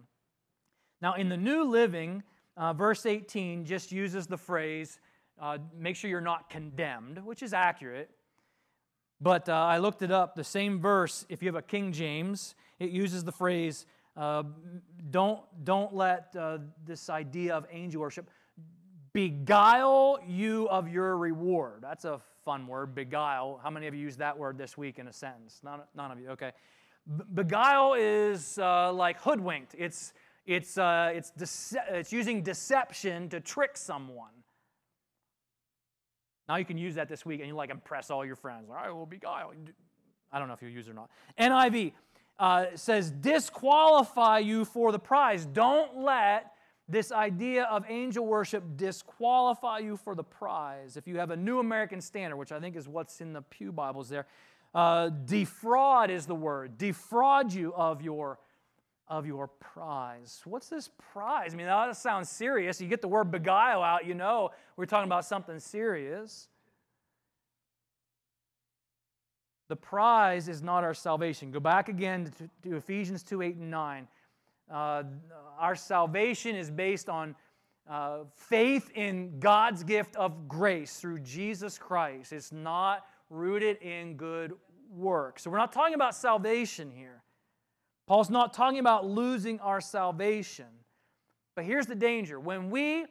Now, 1.02 1.14
in 1.14 1.30
the 1.30 1.38
New 1.38 1.64
Living, 1.64 2.24
uh, 2.56 2.74
verse 2.74 3.06
18 3.06 3.66
just 3.66 3.92
uses 3.92 4.28
the 4.28 4.38
phrase, 4.38 5.00
uh, 5.40 5.60
make 5.78 5.96
sure 5.96 6.10
you're 6.10 6.22
not 6.22 6.50
condemned, 6.50 7.24
which 7.26 7.44
is 7.44 7.54
accurate. 7.54 8.10
But 9.22 9.48
uh, 9.50 9.54
I 9.54 9.78
looked 9.78 10.02
it 10.02 10.12
up. 10.12 10.36
The 10.36 10.44
same 10.44 10.80
verse, 10.80 11.26
if 11.30 11.42
you 11.42 11.48
have 11.48 11.56
a 11.56 11.62
King 11.62 11.92
James, 11.92 12.56
it 12.80 12.90
uses 12.90 13.24
the 13.24 13.32
phrase, 13.32 13.86
uh, 14.16 14.44
don't, 15.12 15.42
don't 15.64 15.96
let 15.96 16.36
uh, 16.38 16.60
this 16.86 17.10
idea 17.10 17.56
of 17.56 17.66
angel 17.72 18.02
worship 18.02 18.30
beguile 19.14 20.20
you 20.28 20.68
of 20.70 20.88
your 20.90 21.18
reward. 21.18 21.80
That's 21.82 22.06
a 22.06 22.20
fun 22.44 22.68
word, 22.68 22.94
beguile. 22.94 23.60
How 23.64 23.70
many 23.70 23.88
of 23.88 23.96
you 23.96 24.02
used 24.02 24.20
that 24.20 24.38
word 24.38 24.58
this 24.58 24.78
week 24.78 25.00
in 25.00 25.08
a 25.08 25.14
sentence? 25.14 25.60
None, 25.64 25.82
none 25.96 26.12
of 26.12 26.20
you, 26.20 26.30
okay. 26.30 26.52
Beguile 27.34 27.96
is 27.98 28.58
uh, 28.58 28.92
like 28.92 29.20
hoodwinked. 29.22 29.76
It's, 29.78 30.14
it's, 30.46 30.78
uh, 30.78 31.12
it's, 31.14 31.32
dece- 31.32 31.92
it's 31.92 32.12
using 32.12 32.42
deception 32.42 33.30
to 33.30 33.40
trick 33.40 33.78
someone. 33.78 34.32
Now 36.48 36.56
you 36.56 36.66
can 36.66 36.78
use 36.78 36.96
that 36.96 37.10
this 37.10 37.26
week 37.26 37.40
and 37.40 37.50
you 37.50 37.56
like 37.56 37.70
impress 37.70 38.10
all 38.10 38.26
your 38.26 38.36
friends. 38.36 38.70
I 38.76 38.90
will 38.92 39.06
beguile. 39.06 39.54
I 40.32 40.40
don't 40.40 40.48
know 40.48 40.54
if 40.54 40.62
you'll 40.62 40.72
use 40.72 40.88
it 40.88 40.92
or 40.92 40.94
not. 40.94 41.10
NIV, 41.40 41.94
uh, 42.40 42.66
says, 42.76 43.12
disqualify 43.12 44.40
you 44.40 44.64
for 44.64 44.92
the 44.92 45.00
prize. 45.00 45.46
Don't 45.46 45.98
let 45.98 46.54
this 46.90 47.12
idea 47.12 47.64
of 47.66 47.84
angel 47.90 48.26
worship 48.26 48.64
disqualify 48.78 49.80
you 49.80 49.98
for 49.98 50.16
the 50.16 50.24
prize. 50.24 50.96
If 50.96 51.08
you 51.08 51.18
have 51.18 51.32
a 51.32 51.36
New 51.36 51.60
American 51.60 52.00
Standard, 52.00 52.38
which 52.38 52.54
I 52.54 52.60
think 52.60 52.78
is 52.78 52.88
what's 52.88 53.20
in 53.20 53.34
the 53.34 53.42
Pew 53.42 53.72
Bibles 53.74 54.08
there, 54.08 54.26
uh, 54.78 55.10
defraud 55.26 56.12
is 56.12 56.28
the 56.28 56.36
word. 56.36 56.78
Defraud 56.78 57.52
you 57.52 57.74
of 57.74 58.04
your 58.04 58.38
of 59.08 59.26
your 59.26 59.48
prize. 59.48 60.42
What's 60.46 60.70
this 60.70 60.92
prize? 61.12 61.54
I 61.54 61.58
mean, 61.58 61.66
that 61.66 61.98
sounds 61.98 62.30
serious. 62.30 62.80
You 62.80 62.88
get 62.88 63.02
the 63.02 63.08
word 63.08 63.32
beguile 63.32 63.82
out, 63.82 64.06
you 64.06 64.14
know 64.14 64.52
we're 64.76 64.86
talking 64.86 65.08
about 65.08 65.26
something 65.26 65.60
serious. 65.60 66.48
The 69.68 69.76
prize 69.76 70.48
is 70.48 70.62
not 70.62 70.84
our 70.84 70.94
salvation. 70.94 71.50
Go 71.50 71.60
back 71.60 71.90
again 71.90 72.32
to, 72.38 72.70
to 72.70 72.76
Ephesians 72.76 73.24
2 73.24 73.42
8 73.42 73.56
and 73.56 73.72
9. 73.72 74.08
Uh, 74.72 75.04
our 75.58 75.76
salvation 75.76 76.56
is 76.56 76.70
based 76.70 77.10
on 77.10 77.36
uh, 77.90 78.20
faith 78.36 78.92
in 78.94 79.40
God's 79.40 79.84
gift 79.84 80.16
of 80.18 80.48
grace 80.48 81.00
through 81.00 81.22
Jesus 81.22 81.80
Christ. 81.80 82.32
It's 82.32 82.52
not 82.52 83.08
rooted 83.30 83.78
in 83.82 84.16
good 84.16 84.54
works. 84.92 85.44
So 85.44 85.50
we're 85.50 85.58
not 85.58 85.72
talking 85.72 85.94
about 85.94 86.16
salvation 86.16 86.92
here. 86.92 87.22
Paul's 88.08 88.30
not 88.30 88.54
talking 88.54 88.80
about 88.80 89.06
losing 89.06 89.60
our 89.60 89.82
salvation. 89.82 90.66
But 91.56 91.66
here's 91.66 91.88
the 91.88 91.96
danger. 91.96 92.40
When 92.40 92.70
we 92.70 93.06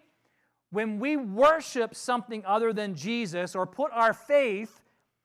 when 0.70 0.98
we 0.98 1.16
worship 1.16 1.94
something 1.94 2.44
other 2.44 2.72
than 2.72 2.94
Jesus 2.94 3.54
or 3.54 3.66
put 3.66 3.92
our 3.92 4.12
faith 4.12 4.82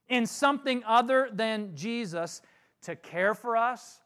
in 0.08 0.28
something 0.28 0.84
other 0.86 1.30
than 1.34 1.76
Jesus 1.76 2.42
to 2.84 2.96
care 2.96 3.34
for 3.34 3.58
us, 3.58 4.02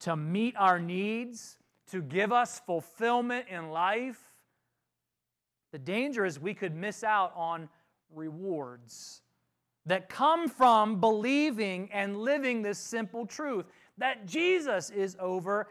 to 0.00 0.16
meet 0.16 0.54
our 0.56 0.78
needs, 0.78 1.58
to 1.90 2.00
give 2.00 2.32
us 2.32 2.60
fulfillment 2.64 3.46
in 3.48 3.70
life, 3.70 4.20
the 5.72 5.78
danger 5.78 6.24
is 6.24 6.38
we 6.38 6.54
could 6.54 6.74
miss 6.74 7.02
out 7.02 7.32
on 7.34 7.68
rewards 8.14 9.22
that 9.88 10.08
come 10.08 10.48
from 10.48 11.00
believing 11.00 11.88
and 11.92 12.18
living 12.18 12.62
this 12.62 12.78
simple 12.78 13.26
truth 13.26 13.64
that 13.96 14.26
Jesus 14.26 14.90
is 14.90 15.16
over 15.18 15.68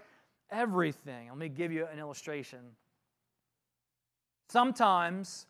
everything. 0.49 1.29
Let 1.29 1.37
me 1.37 1.49
give 1.49 1.71
you 1.71 1.87
an 1.91 1.99
illustration. 1.99 2.59
Sometimes 4.49 5.45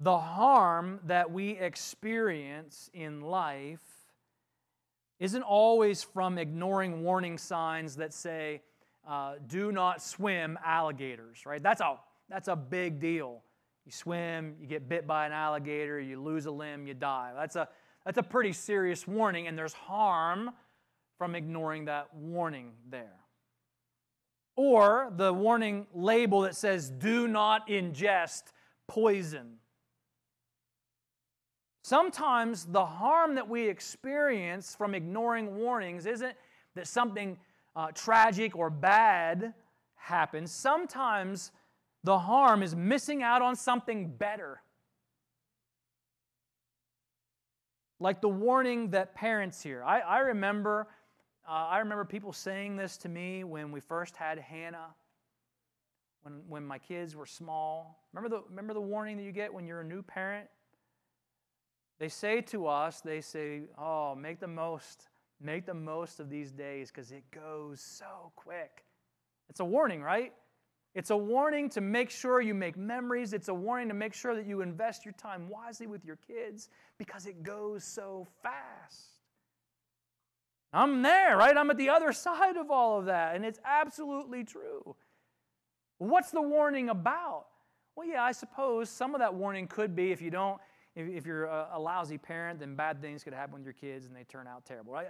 the 0.00 0.16
harm 0.16 1.00
that 1.04 1.30
we 1.30 1.50
experience 1.50 2.88
in 2.94 3.20
life 3.20 3.80
isn't 5.18 5.42
always 5.42 6.02
from 6.02 6.38
ignoring 6.38 7.02
warning 7.02 7.36
signs 7.36 7.96
that 7.96 8.12
say, 8.12 8.62
uh, 9.08 9.34
do 9.46 9.72
not 9.72 10.02
swim 10.02 10.58
alligators, 10.64 11.46
right? 11.46 11.62
That's 11.62 11.80
a, 11.80 11.98
that's 12.28 12.48
a 12.48 12.56
big 12.56 13.00
deal. 13.00 13.42
You 13.86 13.92
swim, 13.92 14.56
you 14.60 14.66
get 14.66 14.88
bit 14.88 15.06
by 15.06 15.26
an 15.26 15.32
alligator, 15.32 16.00
you 16.00 16.20
lose 16.20 16.46
a 16.46 16.50
limb, 16.50 16.88
you 16.88 16.94
die. 16.94 17.32
That's 17.36 17.54
a, 17.54 17.68
that's 18.04 18.18
a 18.18 18.22
pretty 18.22 18.52
serious 18.52 19.06
warning, 19.06 19.46
and 19.46 19.56
there's 19.56 19.72
harm 19.72 20.50
from 21.18 21.36
ignoring 21.36 21.84
that 21.84 22.12
warning 22.12 22.72
there. 22.90 23.20
Or 24.56 25.12
the 25.16 25.32
warning 25.32 25.86
label 25.94 26.40
that 26.42 26.56
says, 26.56 26.90
do 26.90 27.28
not 27.28 27.68
ingest 27.68 28.42
poison. 28.88 29.58
Sometimes 31.84 32.64
the 32.64 32.84
harm 32.84 33.36
that 33.36 33.48
we 33.48 33.68
experience 33.68 34.74
from 34.74 34.96
ignoring 34.96 35.54
warnings 35.54 36.06
isn't 36.06 36.34
that 36.74 36.88
something 36.88 37.38
uh, 37.76 37.92
tragic 37.94 38.56
or 38.56 38.68
bad 38.68 39.54
happens. 39.94 40.50
Sometimes 40.50 41.52
the 42.06 42.20
harm 42.20 42.62
is 42.62 42.74
missing 42.76 43.24
out 43.24 43.42
on 43.42 43.56
something 43.56 44.08
better. 44.08 44.62
Like 47.98 48.20
the 48.20 48.28
warning 48.28 48.90
that 48.90 49.16
parents 49.16 49.60
hear. 49.60 49.82
I, 49.82 49.98
I 49.98 50.18
remember, 50.20 50.86
uh, 51.48 51.50
I 51.50 51.78
remember 51.80 52.04
people 52.04 52.32
saying 52.32 52.76
this 52.76 52.96
to 52.98 53.08
me 53.08 53.42
when 53.42 53.72
we 53.72 53.80
first 53.80 54.14
had 54.14 54.38
Hannah, 54.38 54.94
when, 56.22 56.42
when 56.48 56.64
my 56.64 56.78
kids 56.78 57.16
were 57.16 57.26
small. 57.26 57.98
Remember 58.12 58.36
the, 58.36 58.42
remember 58.48 58.72
the 58.72 58.80
warning 58.80 59.16
that 59.16 59.24
you 59.24 59.32
get 59.32 59.52
when 59.52 59.66
you're 59.66 59.80
a 59.80 59.84
new 59.84 60.02
parent? 60.02 60.46
They 61.98 62.08
say 62.08 62.40
to 62.42 62.68
us, 62.68 63.00
they 63.00 63.20
say, 63.20 63.62
oh, 63.76 64.14
make 64.14 64.38
the 64.38 64.46
most, 64.46 65.08
make 65.40 65.66
the 65.66 65.74
most 65.74 66.20
of 66.20 66.30
these 66.30 66.52
days 66.52 66.92
because 66.92 67.10
it 67.10 67.24
goes 67.32 67.80
so 67.80 68.30
quick. 68.36 68.84
It's 69.48 69.58
a 69.58 69.64
warning, 69.64 70.02
right? 70.02 70.32
It's 70.96 71.10
a 71.10 71.16
warning 71.16 71.68
to 71.70 71.82
make 71.82 72.08
sure 72.08 72.40
you 72.40 72.54
make 72.54 72.78
memories. 72.78 73.34
It's 73.34 73.48
a 73.48 73.54
warning 73.54 73.88
to 73.88 73.94
make 73.94 74.14
sure 74.14 74.34
that 74.34 74.46
you 74.46 74.62
invest 74.62 75.04
your 75.04 75.12
time 75.12 75.50
wisely 75.50 75.86
with 75.86 76.06
your 76.06 76.16
kids 76.16 76.70
because 76.96 77.26
it 77.26 77.42
goes 77.42 77.84
so 77.84 78.26
fast. 78.42 79.10
I'm 80.72 81.02
there, 81.02 81.36
right? 81.36 81.54
I'm 81.54 81.68
at 81.68 81.76
the 81.76 81.90
other 81.90 82.12
side 82.14 82.56
of 82.56 82.70
all 82.70 82.98
of 82.98 83.04
that, 83.04 83.36
and 83.36 83.44
it's 83.44 83.60
absolutely 83.62 84.42
true. 84.42 84.96
What's 85.98 86.30
the 86.30 86.40
warning 86.40 86.88
about? 86.88 87.44
Well, 87.94 88.08
yeah, 88.08 88.22
I 88.22 88.32
suppose 88.32 88.88
some 88.88 89.14
of 89.14 89.18
that 89.18 89.34
warning 89.34 89.66
could 89.66 89.94
be 89.94 90.12
if 90.12 90.22
you 90.22 90.30
don't 90.30 90.58
if, 90.94 91.26
you're 91.26 91.44
a, 91.44 91.68
a, 91.74 91.78
lousy 91.78 92.16
parent, 92.16 92.58
then 92.58 92.74
bad 92.74 93.02
things 93.02 93.22
could 93.22 93.34
happen 93.34 93.52
with 93.56 93.64
your 93.64 93.74
kids 93.74 94.06
and 94.06 94.16
they 94.16 94.24
turn 94.24 94.46
out 94.46 94.64
terrible, 94.64 94.94
right? 94.94 95.08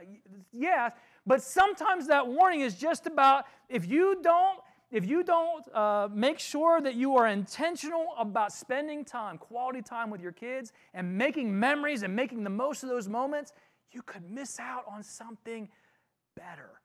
Yeah, 0.53 0.91
but 1.24 1.43
sometimes 1.43 2.09
that 2.09 2.26
warning 2.26 2.62
is 2.62 2.74
just 2.74 3.07
about 3.07 3.45
if 3.68 3.87
you 3.87 4.18
don't 4.20 4.59
if 4.91 5.07
you 5.07 5.24
don't 5.24 5.64
uh, 5.74 6.09
make 6.12 6.39
sure 6.39 6.80
that 6.80 6.95
you 6.95 7.16
are 7.16 7.26
intentional 7.26 8.07
about 8.18 8.53
spending 8.53 9.05
time, 9.05 9.37
quality 9.37 9.82
time 9.82 10.11
with 10.11 10.20
your 10.20 10.32
kids, 10.32 10.72
and 10.95 11.18
making 11.18 11.59
memories 11.59 12.03
and 12.03 12.14
making 12.14 12.45
the 12.45 12.51
most 12.51 12.82
of 12.82 12.89
those 12.89 13.09
moments, 13.09 13.53
you 13.93 14.03
could 14.03 14.30
miss 14.30 14.61
out 14.61 14.84
on 14.89 15.03
something 15.03 15.68
better. 16.37 16.80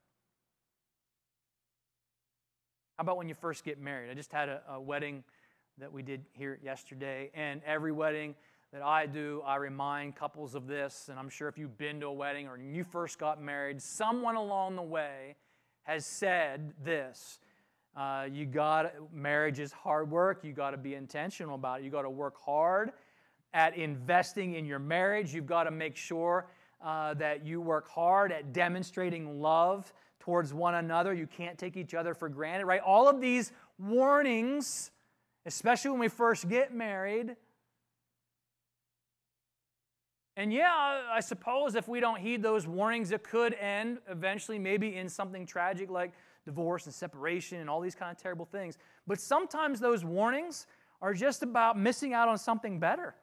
How 2.98 3.02
about 3.02 3.16
when 3.16 3.28
you 3.28 3.34
first 3.34 3.64
get 3.64 3.80
married? 3.80 4.10
I 4.10 4.14
just 4.14 4.32
had 4.32 4.48
a, 4.48 4.62
a 4.68 4.80
wedding 4.80 5.22
that 5.78 5.92
we 5.92 6.02
did 6.02 6.24
here 6.32 6.58
yesterday, 6.62 7.30
and 7.34 7.62
every 7.64 7.92
wedding 7.92 8.34
that 8.72 8.82
I 8.82 9.06
do, 9.06 9.42
I 9.46 9.56
remind 9.56 10.16
couples 10.16 10.54
of 10.54 10.66
this, 10.66 11.08
and 11.08 11.18
I'm 11.18 11.28
sure 11.28 11.48
if 11.48 11.58
you've 11.58 11.76
been 11.78 12.00
to 12.00 12.06
a 12.06 12.12
wedding 12.12 12.48
or 12.48 12.56
you 12.56 12.84
first 12.84 13.18
got 13.18 13.40
married, 13.40 13.80
someone 13.80 14.34
along 14.34 14.76
the 14.76 14.82
way 14.82 15.36
has 15.82 16.06
said 16.06 16.72
this. 16.82 17.38
Uh, 17.96 18.26
you 18.32 18.46
got 18.46 18.92
marriage 19.12 19.58
is 19.58 19.72
hard 19.72 20.10
work. 20.10 20.44
You 20.44 20.52
got 20.52 20.70
to 20.70 20.76
be 20.76 20.94
intentional 20.94 21.54
about 21.54 21.80
it. 21.80 21.84
You 21.84 21.90
got 21.90 22.02
to 22.02 22.10
work 22.10 22.36
hard 22.42 22.92
at 23.52 23.76
investing 23.76 24.54
in 24.54 24.64
your 24.64 24.78
marriage. 24.78 25.34
You've 25.34 25.46
got 25.46 25.64
to 25.64 25.70
make 25.70 25.96
sure 25.96 26.46
uh, 26.82 27.14
that 27.14 27.44
you 27.44 27.60
work 27.60 27.88
hard 27.88 28.32
at 28.32 28.52
demonstrating 28.52 29.40
love 29.40 29.92
towards 30.20 30.54
one 30.54 30.76
another. 30.76 31.12
You 31.12 31.26
can't 31.26 31.58
take 31.58 31.76
each 31.76 31.94
other 31.94 32.14
for 32.14 32.28
granted, 32.28 32.64
right? 32.64 32.80
All 32.80 33.08
of 33.08 33.20
these 33.20 33.52
warnings, 33.78 34.90
especially 35.44 35.90
when 35.90 36.00
we 36.00 36.08
first 36.08 36.48
get 36.48 36.74
married, 36.74 37.36
and 40.36 40.52
yeah, 40.52 41.02
I 41.10 41.20
suppose 41.20 41.74
if 41.74 41.88
we 41.88 42.00
don't 42.00 42.18
heed 42.18 42.42
those 42.42 42.66
warnings, 42.66 43.10
it 43.10 43.22
could 43.22 43.52
end 43.54 43.98
eventually 44.08 44.58
maybe 44.58 44.96
in 44.96 45.08
something 45.08 45.44
tragic 45.44 45.90
like 45.90 46.12
divorce 46.44 46.86
and 46.86 46.94
separation 46.94 47.60
and 47.60 47.70
all 47.70 47.80
these 47.80 47.94
kind 47.94 48.10
of 48.10 48.20
terrible 48.20 48.44
things. 48.44 48.78
But 49.06 49.20
sometimes 49.20 49.80
those 49.80 50.04
warnings 50.04 50.66
are 51.00 51.14
just 51.14 51.42
about 51.42 51.78
missing 51.78 52.14
out 52.14 52.28
on 52.28 52.38
something 52.38 52.78
better. 52.78 53.14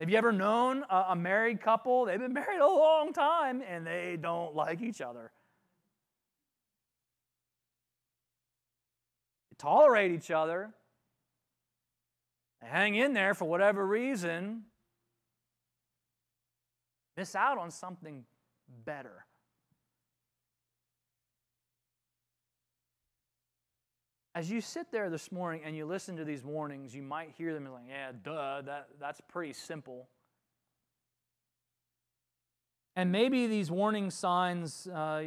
Have 0.00 0.10
you 0.10 0.18
ever 0.18 0.32
known 0.32 0.84
a, 0.90 1.16
married 1.16 1.60
couple? 1.60 2.04
They've 2.04 2.18
been 2.18 2.34
married 2.34 2.60
a 2.60 2.66
long 2.66 3.12
time 3.14 3.62
and 3.66 3.86
they 3.86 4.18
don't 4.20 4.54
like 4.54 4.82
each 4.82 5.00
other. 5.00 5.32
They 9.50 9.56
tolerate 9.56 10.12
each 10.12 10.30
other, 10.30 10.70
they 12.60 12.68
hang 12.68 12.94
in 12.94 13.14
there 13.14 13.32
for 13.32 13.46
whatever 13.46 13.86
reason, 13.86 14.64
miss 17.16 17.34
out 17.34 17.56
on 17.56 17.70
something 17.70 18.24
better. 18.84 19.25
As 24.36 24.50
you 24.50 24.60
sit 24.60 24.92
there 24.92 25.08
this 25.08 25.32
morning 25.32 25.62
and 25.64 25.74
you 25.74 25.86
listen 25.86 26.14
to 26.18 26.24
these 26.24 26.44
warnings, 26.44 26.94
you 26.94 27.00
might 27.00 27.30
hear 27.38 27.54
them 27.54 27.64
like, 27.72 27.84
yeah, 27.88 28.12
duh, 28.22 28.60
that, 28.66 28.88
that's 29.00 29.18
pretty 29.28 29.54
simple. 29.54 30.10
And 32.94 33.10
maybe 33.10 33.46
these 33.46 33.70
warning 33.70 34.10
signs, 34.10 34.88
uh, 34.88 35.24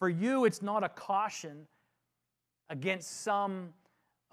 for 0.00 0.08
you, 0.08 0.44
it's 0.44 0.60
not 0.60 0.82
a 0.82 0.88
caution 0.88 1.68
against 2.68 3.22
some 3.22 3.68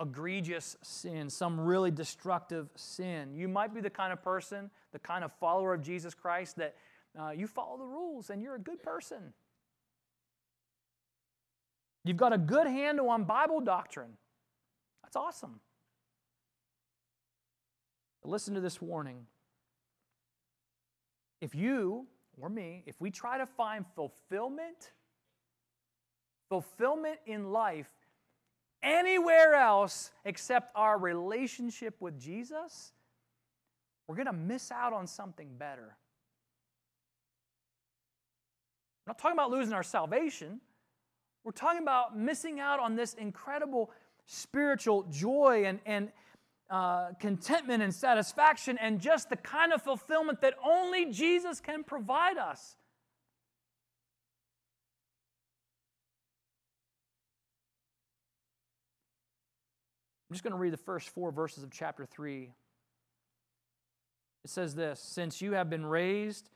egregious 0.01 0.75
sin, 0.81 1.29
some 1.29 1.59
really 1.59 1.91
destructive 1.91 2.71
sin. 2.75 3.35
You 3.35 3.47
might 3.47 3.75
be 3.75 3.79
the 3.79 3.91
kind 3.91 4.11
of 4.11 4.23
person, 4.23 4.71
the 4.91 4.97
kind 4.97 5.23
of 5.23 5.31
follower 5.33 5.75
of 5.75 5.83
Jesus 5.83 6.15
Christ 6.15 6.55
that 6.55 6.73
uh, 7.15 7.29
you 7.29 7.45
follow 7.45 7.77
the 7.77 7.85
rules 7.85 8.31
and 8.31 8.41
you're 8.41 8.55
a 8.55 8.59
good 8.59 8.81
person. 8.81 9.35
You've 12.05 12.17
got 12.17 12.33
a 12.33 12.37
good 12.37 12.67
handle 12.67 13.09
on 13.09 13.23
Bible 13.23 13.59
doctrine. 13.59 14.11
That's 15.03 15.15
awesome. 15.15 15.59
But 18.21 18.29
listen 18.29 18.53
to 18.53 18.61
this 18.61 18.79
warning. 18.79 19.25
If 21.41 21.55
you 21.55 22.05
or 22.39 22.47
me, 22.47 22.83
if 22.85 23.01
we 23.01 23.09
try 23.09 23.39
to 23.39 23.47
find 23.47 23.85
fulfillment, 23.95 24.91
fulfillment 26.47 27.17
in 27.25 27.51
life 27.51 27.89
anywhere 28.83 29.55
else 29.55 30.11
except 30.25 30.71
our 30.75 30.99
relationship 30.99 31.95
with 31.99 32.19
Jesus, 32.19 32.93
we're 34.07 34.15
going 34.15 34.27
to 34.27 34.33
miss 34.33 34.71
out 34.71 34.93
on 34.93 35.07
something 35.07 35.49
better. 35.57 35.97
I'm 39.07 39.11
not 39.11 39.17
talking 39.17 39.35
about 39.35 39.49
losing 39.49 39.73
our 39.73 39.83
salvation. 39.83 40.61
We're 41.45 41.51
talking 41.51 41.83
about 41.83 42.17
missing 42.17 42.59
out 42.59 42.79
on 42.79 42.95
this 42.95 43.13
incredible 43.13 43.91
spiritual 44.25 45.03
joy 45.11 45.65
and, 45.67 45.79
and 45.85 46.09
uh, 46.71 47.09
contentment 47.19 47.83
and 47.83 47.93
satisfaction 47.93 48.79
and 48.79 48.99
just 48.99 49.29
the 49.29 49.35
kind 49.35 49.71
of 49.71 49.83
fulfillment 49.83 50.41
that 50.41 50.55
only 50.65 51.11
Jesus 51.11 51.61
can 51.61 51.83
provide 51.83 52.39
us. 52.39 52.75
I'm 60.27 60.33
just 60.33 60.43
going 60.43 60.53
to 60.53 60.57
read 60.57 60.73
the 60.73 60.77
first 60.77 61.09
four 61.09 61.31
verses 61.31 61.63
of 61.63 61.69
chapter 61.69 62.07
3. 62.07 62.51
It 64.43 64.49
says 64.49 64.73
this 64.73 64.99
Since 64.99 65.43
you 65.43 65.51
have 65.51 65.69
been 65.69 65.85
raised 65.85 66.49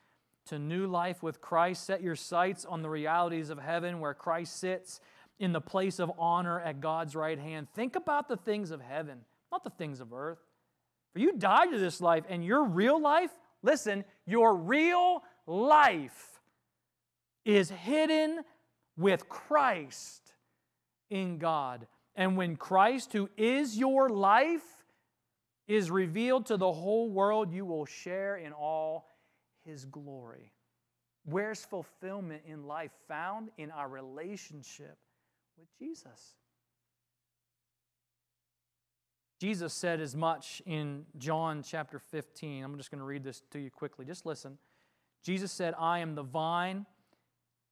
to 0.48 0.58
new 0.60 0.88
life 0.88 1.22
with 1.22 1.42
Christ, 1.42 1.86
set 1.86 2.02
your 2.02 2.16
sights 2.16 2.66
on 2.66 2.82
the 2.82 2.90
realities 2.90 3.50
of 3.50 3.60
heaven 3.60 4.00
where 4.00 4.14
Christ 4.14 4.60
sits 4.60 5.00
in 5.40 5.54
the 5.54 5.62
place 5.62 6.00
of 6.00 6.12
honor 6.18 6.60
at 6.60 6.82
God's 6.82 7.16
right 7.16 7.40
hand. 7.40 7.68
Think 7.74 7.96
about 7.96 8.28
the 8.28 8.38
things 8.38 8.72
of 8.72 8.82
heaven, 8.82 9.20
not 9.52 9.64
the 9.64 9.70
things 9.70 10.00
of 10.00 10.14
earth. 10.14 10.40
For 11.14 11.20
you 11.20 11.34
died 11.34 11.72
to 11.72 11.80
this 11.80 12.02
life, 12.02 12.24
and 12.30 12.44
your 12.44 12.64
real 12.64 13.02
life, 13.02 13.32
listen, 13.64 14.04
your 14.26 14.56
real 14.56 15.24
life 15.48 16.40
is 17.46 17.70
hidden 17.70 18.42
with 18.98 19.28
Christ 19.30 20.34
in 21.10 21.38
God. 21.38 21.88
And 22.16 22.38
when 22.38 22.58
Christ, 22.58 23.14
who 23.14 23.30
is 23.38 23.78
your 23.78 24.10
life, 24.10 24.62
is 25.68 25.90
revealed 25.90 26.48
to 26.48 26.58
the 26.58 26.72
whole 26.72 27.10
world, 27.10 27.52
you 27.52 27.66
will 27.66 27.86
share 27.86 28.36
in 28.36 28.52
all 28.52 29.08
his 29.70 29.86
glory. 29.86 30.52
Where's 31.26 31.64
fulfillment 31.64 32.44
in 32.46 32.66
life 32.66 32.92
found? 33.08 33.50
In 33.58 33.72
our 33.72 33.88
relationship 33.88 34.98
with 35.58 35.68
Jesus. 35.78 36.36
Jesus 39.40 39.74
said 39.74 40.02
as 40.02 40.16
much 40.16 40.62
in 40.66 41.06
John 41.18 41.64
chapter 41.64 42.00
15. 42.00 42.64
I'm 42.64 42.78
just 42.78 42.92
going 42.92 43.00
to 43.00 43.06
read 43.06 43.24
this 43.24 43.42
to 43.52 43.60
you 43.60 43.70
quickly. 43.70 44.06
Just 44.06 44.26
listen. 44.26 44.58
Jesus 45.24 45.52
said, 45.52 45.74
I 45.80 46.00
am 46.00 46.16
the 46.16 46.24
vine 46.24 46.86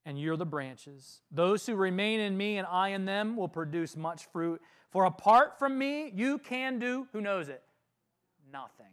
and 0.06 0.20
you're 0.20 0.38
the 0.38 0.46
branches. 0.46 1.22
Those 1.32 1.66
who 1.66 1.76
remain 1.76 2.22
in 2.22 2.38
me 2.38 2.58
and 2.58 2.68
I 2.68 2.90
in 2.90 3.06
them 3.06 3.36
will 3.36 3.50
produce 3.50 3.98
much 3.98 4.26
fruit, 4.32 4.62
For 4.92 5.04
apart 5.04 5.60
from 5.60 5.78
me, 5.78 6.12
you 6.16 6.38
can 6.38 6.80
do, 6.80 7.08
who 7.12 7.20
knows 7.20 7.50
it? 7.50 7.62
Nothing. 8.52 8.86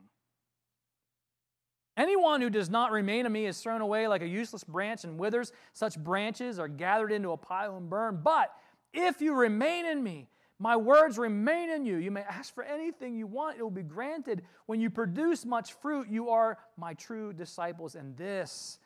Anyone 1.97 2.41
who 2.41 2.51
does 2.51 2.69
not 2.69 2.91
remain 2.91 3.25
in 3.25 3.33
me 3.33 3.47
is 3.47 3.61
thrown 3.61 3.81
away 3.81 4.09
like 4.09 4.23
a 4.23 4.27
useless 4.27 4.65
branch 4.65 5.05
and 5.05 5.19
withers. 5.19 5.53
Such 5.73 5.97
branches 5.97 6.59
are 6.59 6.67
gathered 6.67 7.13
into 7.13 7.31
a 7.31 7.37
pile 7.37 7.77
and 7.77 7.89
burned. 7.89 8.25
But 8.25 8.53
if 8.93 9.21
you 9.21 9.35
remain 9.35 9.87
in 9.87 10.03
me, 10.03 10.29
my 10.59 10.77
words 10.77 11.19
remain 11.19 11.71
in 11.71 11.85
you. 11.85 11.97
You 11.97 12.11
may 12.11 12.23
ask 12.23 12.55
for 12.55 12.65
anything 12.65 13.17
you 13.17 13.27
want, 13.27 13.59
it 13.59 13.63
will 13.63 13.71
be 13.71 13.83
granted. 13.83 14.43
When 14.67 14.81
you 14.81 14.91
produce 14.91 15.45
much 15.45 15.75
fruit, 15.75 16.09
you 16.09 16.31
are 16.31 16.59
my 16.77 16.95
true 16.95 17.33
disciples, 17.33 17.95
and 17.95 18.17
this 18.17 18.79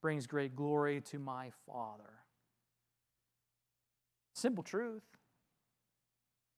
brings 0.00 0.26
great 0.26 0.54
glory 0.54 1.00
to 1.02 1.18
my 1.18 1.50
Father. 1.66 2.10
Simple 4.34 4.62
truth. 4.62 5.02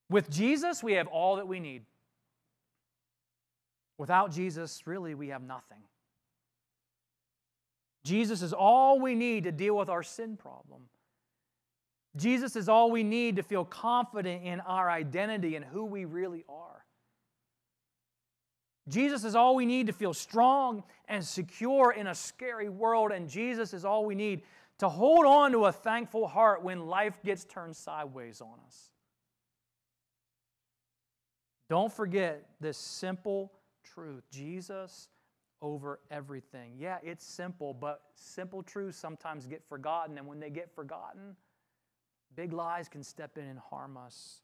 With 0.09 0.31
Jesus, 0.31 0.83
we 0.83 0.95
have 0.95 1.09
all 1.09 1.37
that 1.37 1.49
we 1.49 1.61
need. 1.61 1.83
Without 3.99 4.31
Jesus, 4.31 4.83
really, 4.87 5.15
we 5.15 5.29
have 5.29 5.43
nothing. 5.43 5.79
Jesus 8.07 8.41
is 8.41 8.53
all 8.53 9.01
we 9.01 9.17
need 9.17 9.45
to 9.45 9.53
deal 9.53 9.77
with 9.77 9.89
our 9.89 10.05
sin 10.05 10.37
problem. 10.37 10.83
Jesus 12.17 12.55
is 12.55 12.69
all 12.69 12.93
we 12.93 13.03
need 13.03 13.35
to 13.35 13.43
feel 13.43 13.65
confident 13.65 14.45
in 14.45 14.61
our 14.61 14.89
identity 14.89 15.57
and 15.57 15.65
who 15.65 15.85
we 15.85 16.05
really 16.05 16.45
are. 16.49 16.85
Jesus 18.89 19.25
is 19.25 19.35
all 19.35 19.57
we 19.57 19.67
need 19.67 19.89
to 19.89 19.93
feel 19.93 20.15
strong 20.15 20.85
and 21.09 21.25
secure 21.25 21.93
in 21.93 22.07
a 22.07 22.15
scary 22.15 22.69
world, 22.69 23.11
and 23.11 23.29
Jesus 23.29 23.75
is 23.75 23.85
all 23.85 24.05
we 24.05 24.15
need 24.15 24.43
to 24.79 24.89
hold 24.89 25.27
on 25.27 25.51
to 25.51 25.65
a 25.65 25.73
thankful 25.73 26.29
heart 26.29 26.63
when 26.63 26.87
life 26.87 27.21
gets 27.25 27.45
turned 27.45 27.75
sideways 27.75 28.41
on 28.41 28.55
us. 28.69 28.93
Don't 31.69 31.93
forget 31.93 32.47
this 32.61 32.79
simple 32.79 33.51
truth 33.83 34.23
Jesus 34.31 35.09
over 35.63 36.01
everything. 36.11 36.75
Yeah, 36.79 36.99
it's 37.03 37.25
simple, 37.25 37.75
but 37.75 38.03
simple 38.15 38.63
truths 38.63 38.99
sometimes 38.99 39.47
get 39.47 39.63
forgotten, 39.69 40.19
and 40.19 40.27
when 40.27 40.41
they 40.41 40.51
get 40.51 40.75
forgotten, 40.75 41.37
big 42.35 42.53
lies 42.53 42.89
can 42.89 43.03
step 43.03 43.39
in 43.39 43.45
and 43.45 43.59
harm 43.59 43.97
us. 43.97 44.43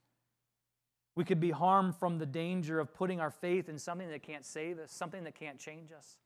We 1.14 1.24
could 1.24 1.40
be 1.40 1.50
harmed 1.50 1.94
from 1.94 2.18
the 2.18 2.26
danger 2.26 2.80
of 2.80 2.94
putting 2.94 3.20
our 3.20 3.30
faith 3.30 3.68
in 3.68 3.78
something 3.78 4.08
that 4.08 4.22
can't 4.22 4.44
save 4.44 4.78
us, 4.78 4.90
something 4.90 5.24
that 5.24 5.34
can't 5.34 5.58
change 5.58 5.92
us. 5.92 6.16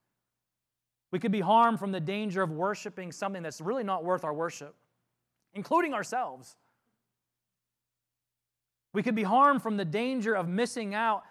We 1.11 1.19
could 1.19 1.33
be 1.33 1.41
harmed 1.41 1.79
from 1.79 1.93
the 1.93 2.01
danger 2.01 2.43
of 2.43 2.51
worshiping 2.51 3.11
something 3.11 3.43
that's 3.43 3.61
really 3.61 3.85
not 3.85 4.05
worth 4.05 4.23
our 4.25 4.35
worship, 4.35 4.75
including 5.55 5.95
ourselves. 5.95 6.57
We 8.93 9.03
could 9.03 9.15
be 9.15 9.25
harmed 9.25 9.63
from 9.63 9.77
the 9.77 9.85
danger 9.85 10.35
of 10.35 10.49
missing 10.49 10.95
out 10.95 11.25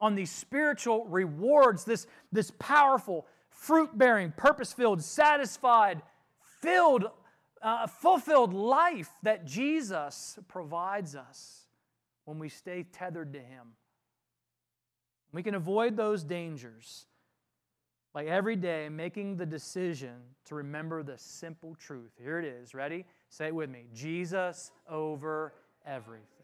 on 0.00 0.14
these 0.14 0.30
spiritual 0.30 1.04
rewards, 1.06 1.84
this, 1.84 2.06
this 2.32 2.50
powerful, 2.58 3.26
fruit 3.50 3.96
bearing, 3.96 4.32
purpose 4.32 4.72
filled, 4.72 5.02
satisfied, 5.02 6.02
filled, 6.60 7.06
uh, 7.62 7.86
fulfilled 7.86 8.54
life 8.54 9.10
that 9.22 9.44
Jesus 9.44 10.38
provides 10.48 11.14
us 11.14 11.66
when 12.24 12.38
we 12.38 12.48
stay 12.48 12.84
tethered 12.92 13.32
to 13.34 13.40
Him. 13.40 13.74
We 15.32 15.42
can 15.42 15.54
avoid 15.54 15.96
those 15.96 16.24
dangers 16.24 17.06
by 18.12 18.24
every 18.24 18.56
day 18.56 18.88
making 18.88 19.36
the 19.36 19.46
decision 19.46 20.16
to 20.46 20.54
remember 20.56 21.02
the 21.02 21.18
simple 21.18 21.76
truth. 21.76 22.12
Here 22.20 22.38
it 22.38 22.44
is. 22.44 22.74
Ready? 22.74 23.04
Say 23.28 23.48
it 23.48 23.54
with 23.54 23.70
me 23.70 23.84
Jesus 23.94 24.72
over 24.88 25.54
everything. 25.86 26.39